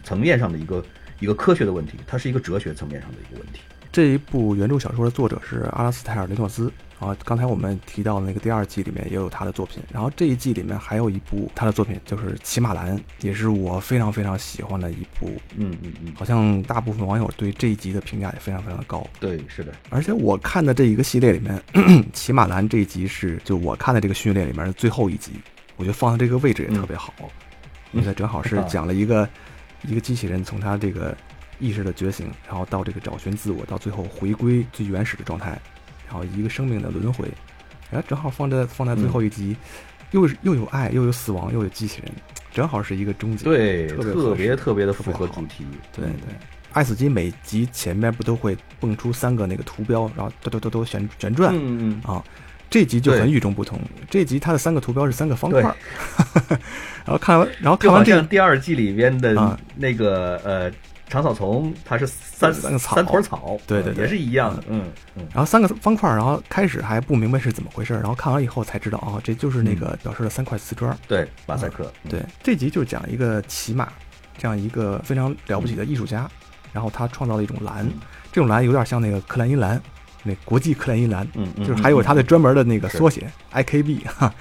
[0.05, 0.81] 层面上的一个
[1.19, 3.59] 一个科学的问题，它是一个哲学层面上的一个问题。
[3.91, 15.29] 这一部原著小说的作者是阿拉斯泰尔·雷诺兹啊，刚才我们提到的那个第二季里面也有他的作品，然后这一季里面还有一部他的作品，就是《骑马兰》，也是我非常非常喜欢的一部。
[15.55, 21.61] 嗯嗯嗯，好像大部分网友对这一集的评价也非常非常的高，对，是的，而且我看的这一个系列里面，
[22.13, 25.33] 《骑马兰》这一集是就我看的这个序列里面的最后一集，
[25.75, 27.13] 我觉得放在这个位置也特别好，
[27.91, 29.29] 因为它正好是讲了一个
[29.87, 31.15] 一个机器人从他这个
[31.59, 35.59] 意识的觉醒，然后到这个找寻自我，到最后回归最原始的状态，
[36.07, 37.27] 然后一个生命的轮回，
[37.91, 39.55] 然后正好放在放在最后一集，
[40.11, 42.11] 又是又有爱，又有死亡，又有机器人，
[42.51, 45.65] 正好是一个终结，对，特别特别的符合主题。
[45.95, 46.35] 对对。
[46.73, 52.23] 爱死机每集前面不都会蹦出三个那个图标，然后嘟嘟嘟嘟旋旋转，嗯嗯，啊，
[52.69, 53.79] 这集就很与众不同。
[54.09, 55.61] 这集它的三个图标是三个方块，
[57.03, 60.71] 然后看完，然后看完这个，第二季里边的啊那个呃
[61.09, 64.03] 长草丛，它是三三个草三坨草，对对对。
[64.03, 64.63] 也是一样的。
[64.67, 64.83] 嗯
[65.15, 70.97] 嗯，然后三个方块，然后开始还不明白是怎么回事，然后看完以后才知道，哦，这就是那个表示了三块瓷砖儿。
[71.07, 72.11] 对，马赛克，嗯。
[72.11, 73.91] 对，这集就是讲一个骑马
[74.37, 76.29] 这样一个非常了不起的艺术家，
[76.73, 77.87] 然后他创造了一种蓝，
[78.31, 79.81] 这种蓝有点像那个克莱因蓝，
[80.23, 84.33] 那国际克莱因蓝，嗯嗯，就是还有它的专门的那个缩写 IKB 哈，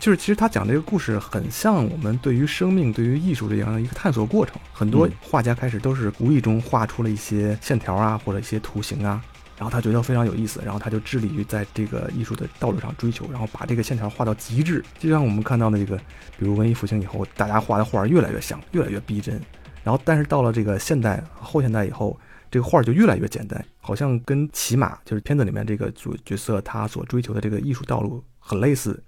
[0.00, 4.56] 就是其实他讲这个故事很像我们对于生命、对于艺术这样的一个探索过程。
[4.72, 9.22] 很多嗯画家开始都是无意中画出了一些线条啊，或者一些图形啊，
[9.56, 14.84] 然后他觉得非常有意思，然后他就致力于在这个艺术的道路上追求，然后把这个线条画到极致。
[14.98, 15.96] 就像我们看到的这个，
[16.38, 19.40] 比如文艺复兴以后，大家画的画越来越像，越来越逼真。
[19.82, 22.18] 然后，但是到了这个现代、后现代以后，
[22.50, 29.02] 这个画就越来越简单，好像跟骑马就是片子里面这个主角色他所追求的这个艺术道路很类似。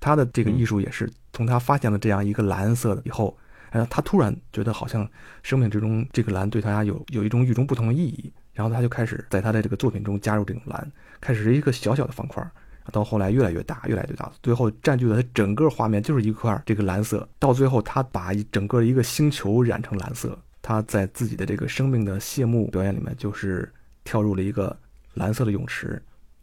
[0.00, 3.36] 他的这个艺术也是从他发现了这样一个蓝色的以后，
[3.70, 5.08] 然后他突然觉得好像
[5.42, 10.90] 生命之中这个蓝对他有有一种与众不同的意义，然后他就开始在他的这个作品中加入这种蓝，
[11.20, 12.44] 开始是一个小小的方块，
[12.90, 17.28] 到后来越来越大，越来越大，最后占据了他整个画面就是一块这个蓝色。
[17.38, 20.36] 到最后，他把一整个一个星球染成蓝色。
[20.62, 23.72] 他在自己的这个生命的谢幕表演里面，就是
[24.04, 24.76] 跳入了一个
[25.14, 26.00] 蓝色的泳池，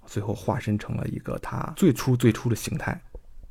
[0.07, 2.99] 最后化身成了一个他最初最初的形态，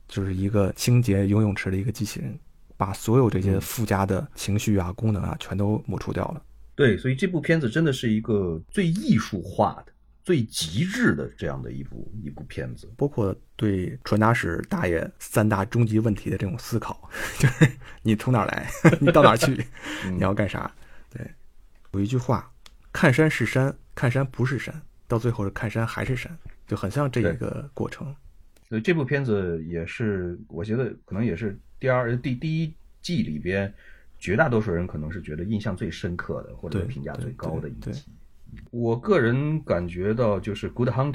[0.08, 2.38] 就是一个清洁游泳池的一个机器人，
[2.76, 6.42] 把所有这些附加的情绪啊、功能啊全都抹除掉了。
[6.74, 9.92] 对，所以这部片子真的是一个最艺术化的、
[10.22, 12.92] 最极致的这样的一部一部片子。
[12.96, 17.08] 包括对传达室大爷三大终极问题的这种思考，
[17.40, 17.66] 就是
[18.02, 19.56] 你从哪儿来，你到哪儿去，
[20.12, 20.70] 你要干啥？
[21.08, 21.26] 对，
[21.92, 22.52] 有一句话，
[22.92, 26.36] 看山是山，看山不是山，到最后是看山还是山，
[26.66, 28.14] 就很像这一个过程。
[28.68, 33.72] 所以这部片子也是，我觉得可能也是第二第第一季里边
[34.18, 38.04] 绝大多数人可能是觉得印象最深刻的，或者对评价最高的一集。
[38.70, 41.12] 我个人感觉到就是《Good Hunting》，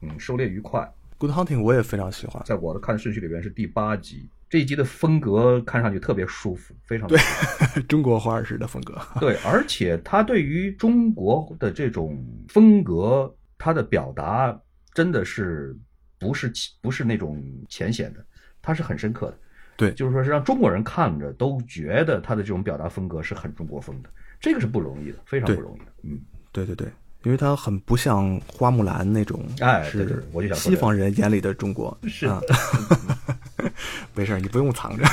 [0.00, 4.28] 嗯，狩猎愉快，Good Hunting 我也非常喜欢，在我的看顺序里边是第八集。
[4.48, 7.18] 这一集的风格看上去特别舒服，非常对
[7.86, 8.98] 中国华尔式的风格。
[9.20, 12.16] 对，而且他对于中国的这种
[12.48, 14.58] 风格，他的表达
[14.94, 15.76] 真的是
[16.18, 18.24] 不是不是那种浅显的，
[18.60, 19.38] 它是很深刻的。
[19.76, 24.10] 对就是说是让中国人看着都觉得他的这种表达风格是很中国风的，
[24.40, 25.92] 这个是不容易的，非常不容易的。
[26.02, 26.88] 嗯，对对对，
[27.22, 31.96] 因为它很不像花木兰那种，是哎对对对我就想西方人眼里的中国。
[32.08, 32.40] 是啊，
[34.16, 35.04] 没事儿，你不用藏着。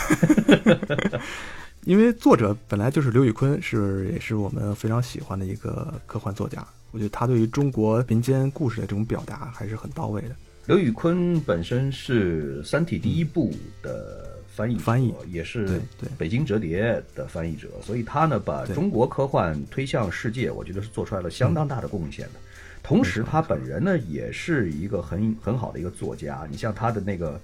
[1.86, 6.66] 因为作者本来就是刘宇坤，是也是我们非常喜欢的一个科幻作家。
[6.90, 10.36] 我觉得他对于中国民间故事的这种表达还是很到位的。
[10.68, 13.54] 刘宇昆本身是《三体》第一部
[13.84, 15.80] 的翻译翻译也是
[16.18, 22.40] 北京折叠的翻译者，所以他呢把中国科幻推向世界，我觉得是做出来了相当大的贡献的。
[22.82, 26.48] 同时，他本人呢也是一个很很好的一个作家。
[26.50, 27.40] 你像他的那个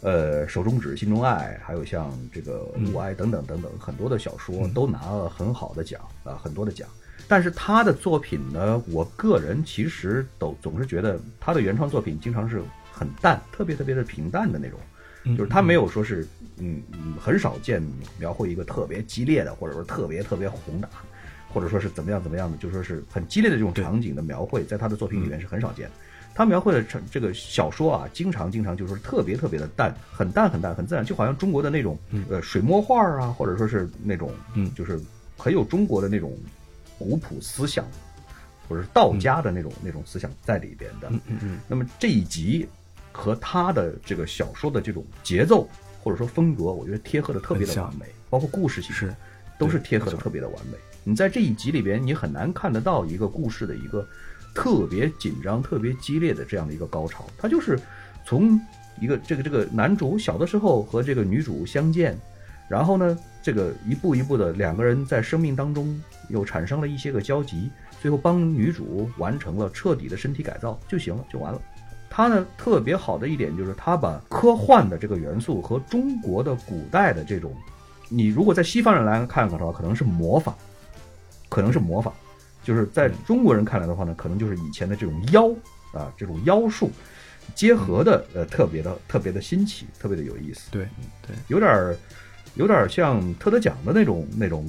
[0.00, 6.88] 呃手中指心中爱，还有像这个我爱等等等等很多的小说都拿了很好的奖啊，很多的奖。
[7.26, 12.62] 但是他的作品呢，我个人其实都总是觉得他的原创作品经常是
[12.92, 14.78] 很淡，特别特别的平淡的那种。
[15.26, 16.26] 嗯就是他没有说是，
[16.58, 17.82] 嗯嗯，很少见
[18.18, 20.88] 描绘一个特别激烈的，或者说特别特别宏大，
[21.48, 25.92] 或者说是怎么样怎么样的，就说是很激烈的这种场景的描绘，在他的作品里面是很少见的。
[26.34, 31.98] 他描绘的这这个小说啊，经常经常就是说特别特别的淡，很淡很淡，很自然，就好像中国的那种
[32.28, 35.00] 呃水墨画啊，或者说是那种嗯就是
[35.38, 36.36] 很有中国的那种
[36.98, 37.84] 古朴思想，
[38.68, 41.08] 或者是道家的那种、那种思想在里边的。
[41.10, 42.66] 嗯嗯嗯，那么这一集
[43.12, 45.68] 和他的这个小说的这种节奏
[46.02, 49.14] 或者说风格，我觉得贴合的特别的完美，包括故事性是
[49.58, 50.78] 都是贴合的特别的完美。
[51.02, 54.06] 你在这一集里边，你很难看得到一个故事的一个
[54.54, 57.78] 特别紧张、特别激烈的这样的一个高潮，它就是
[58.24, 58.58] 从
[59.00, 62.18] 一个这个这个男主小的时候和这个女主相见，
[62.68, 71.60] 然后呢，这个一步一步的两个人在生命当中又产生了一些个交集，最后帮女主完成了彻底的身体改造就行了，就完了。
[72.08, 77.52] 他呢特别好的一点就是他把科幻的这个元素和中国的古代的这种，
[78.08, 80.54] 你如果在西方人来看的话，可能是魔法，
[81.48, 82.12] 可能是魔法，
[82.62, 85.48] 就是在中国人看来的话呢，可能就是以前的这种妖
[85.92, 86.88] 啊，这种妖术
[87.54, 90.88] 结合的，呃，特别的特别的新奇，特别的有意思，对
[91.26, 91.96] 对，有点儿
[92.54, 94.66] 有点像特德奖的那种那种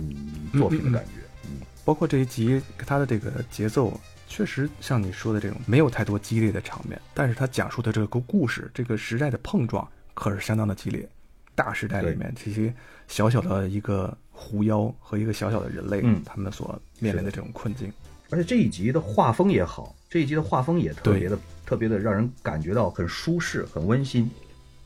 [0.54, 1.12] 作品的感觉。
[1.48, 3.94] 嗯包括这一集它的这个节奏，
[4.28, 11.08] 确实像你说的这种没有太多激烈的场面，但是它讲述的这个故事，这个时代的碰撞可是相当的激烈。
[11.54, 12.74] 大时代里面，这些
[13.08, 17.94] 小小的一个狐妖和一个小小的人类，嗯他们所面临的这种困境，
[18.32, 24.28] 而且这一集的画风也好，这一集的画风也特别的特别的让人感觉到很舒适、很温馨。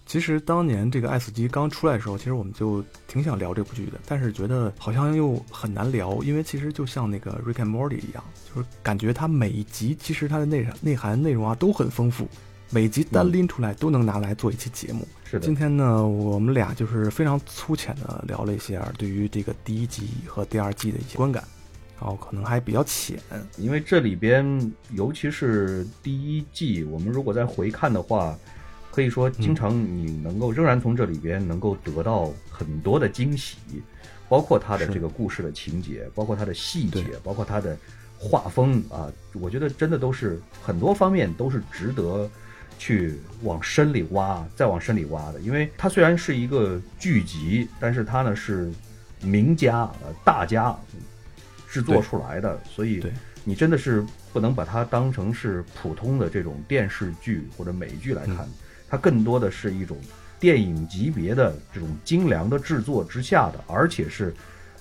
[0.10, 12.28] 其实当年这个《爱死机》刚出来的时候，其实我们就挺想聊这部剧的，但是觉得好像又很难聊，因为其实就像那个《Rick and Morty》一样，就是感觉它每一集其实它的内内涵内容啊都很丰富，
[12.72, 15.08] 每集单拎出来都能拿来做一期节目。
[15.26, 21.44] 是的今，天呢，我们俩就是非常粗浅的聊了一些啊对于这个第一集和第二季的一些观感，
[22.02, 23.20] 然后可能还比较浅。
[23.58, 28.36] 因为这里边尤其是第一季，我们如果再回看的话，
[28.92, 33.58] 可以说经常你能够仍然从这里边能够得到很多的惊喜，
[34.28, 37.78] 包括它的这个故事的情节，包括它的细节，包括它的
[38.18, 42.30] 画风啊，我觉得真的都是很多方面都是值得
[42.78, 45.40] 去往深里挖，再往深里挖的。
[45.40, 48.70] 因为它虽然是一个剧集，但是它呢是
[49.22, 50.76] 名家呃大家
[51.70, 53.02] 制作出来的，所以
[53.44, 58.54] 你真的是不能把它当成是普通的这种电视剧或者美剧来看，嗯
[58.90, 59.98] 它更多的是一种
[60.40, 64.34] 电影级别的这种精良的制作之下的，而且是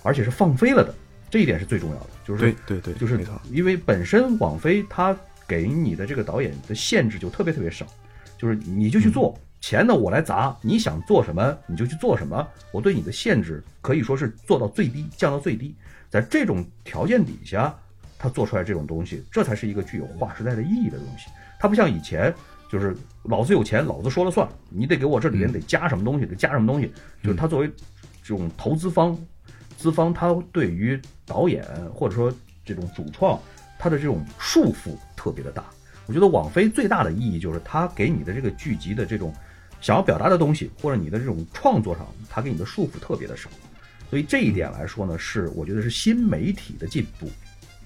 [0.02, 0.94] 而且是放飞了的，
[1.28, 7.86] 这一点是最重要的，就是对对对，就是因为本身网飞它给你的这个导演的限制就特别特别少，
[8.38, 9.42] 就是你就去做，嗯。
[9.60, 15.74] 钱呢我来砸，你想做什么你就去做什么，我对你的限制可以说是做到最低，降到最低，
[16.08, 17.76] 在这种条件底下，
[18.16, 21.28] 他做出来这种东西，这才是一个具有划时代的意义的东西。
[21.58, 22.32] 它不像以前，
[22.68, 22.94] 就是
[23.24, 26.92] 老子有钱，老子说了算，你得给我这里面得加什么东西，得加什么东西。
[27.22, 27.70] 就是他作为
[28.22, 29.16] 这种投资方，
[29.76, 31.64] 资方他对于导演
[31.94, 32.32] 或者说
[32.64, 33.40] 这种主创，
[33.78, 35.64] 他的这种束缚特别的大。
[36.06, 39.32] 我觉得网飞最大的意义就是他给你的这个剧集的这种
[39.80, 43.48] 想要表达的东西，或者你的这种创作上，他给你的束缚特别的少。
[44.10, 47.30] 所以这一点来说呢，是我觉得是新媒体的进步，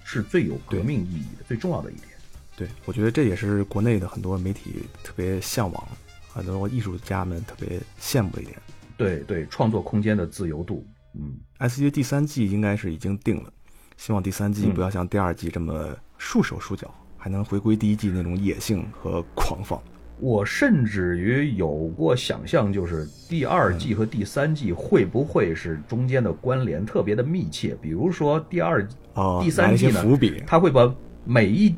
[0.04, 2.11] 是最有革命意义的、最重要的一点。
[2.56, 5.88] 对，我觉得这也是国内的很多媒体特别向往，
[6.28, 8.56] 很多艺术家们特别羡慕的一点。
[8.96, 13.52] 对对，创作空间的自由度，嗯，S G 第三季应该是已经定了，
[13.96, 19.82] 希望第三季嗯不要像第二季这么束手束脚，还能回归第一季那种野性和狂放。
[20.20, 27.74] 我甚至于有过想象，就是第二季和第三季会不会是中间的关联特别的密切？
[27.82, 30.94] 比如说第二、哦，第三季呢伏笔，他会把
[31.24, 31.74] 每一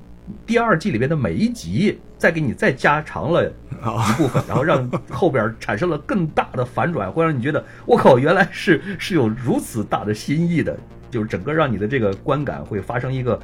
[0.47, 3.53] 第二季里边的每一集再给你再加长了
[3.83, 10.79] 啊一部分，然后让后边产生了更大的反转，会让你觉得我靠，原来是是有如此大的新意的，
[11.11, 13.41] 就是整个让你的这个观感会发生一个。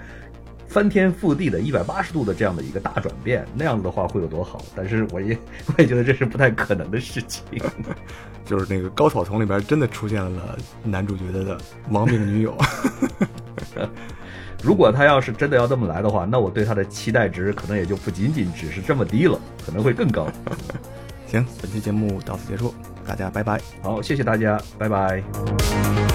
[0.68, 4.64] 翻天覆地的一百八十度的这样的一个大转变，那样子的话会有多好？
[4.76, 7.42] 但是我也我也觉得这是不太可能的事情。
[8.46, 11.58] 就是那个高草丛里边真的出现了男主角的
[11.90, 12.56] 亡命女友。
[14.62, 20.26] 如果他要是真的要这么来的话，那我对他的期待值可能也就不仅仅只是这么低了，可能会更高。
[21.26, 22.74] 行，本期节目到此结束，
[23.06, 23.60] 大家拜拜。
[23.82, 26.09] 好，谢谢大家，拜拜。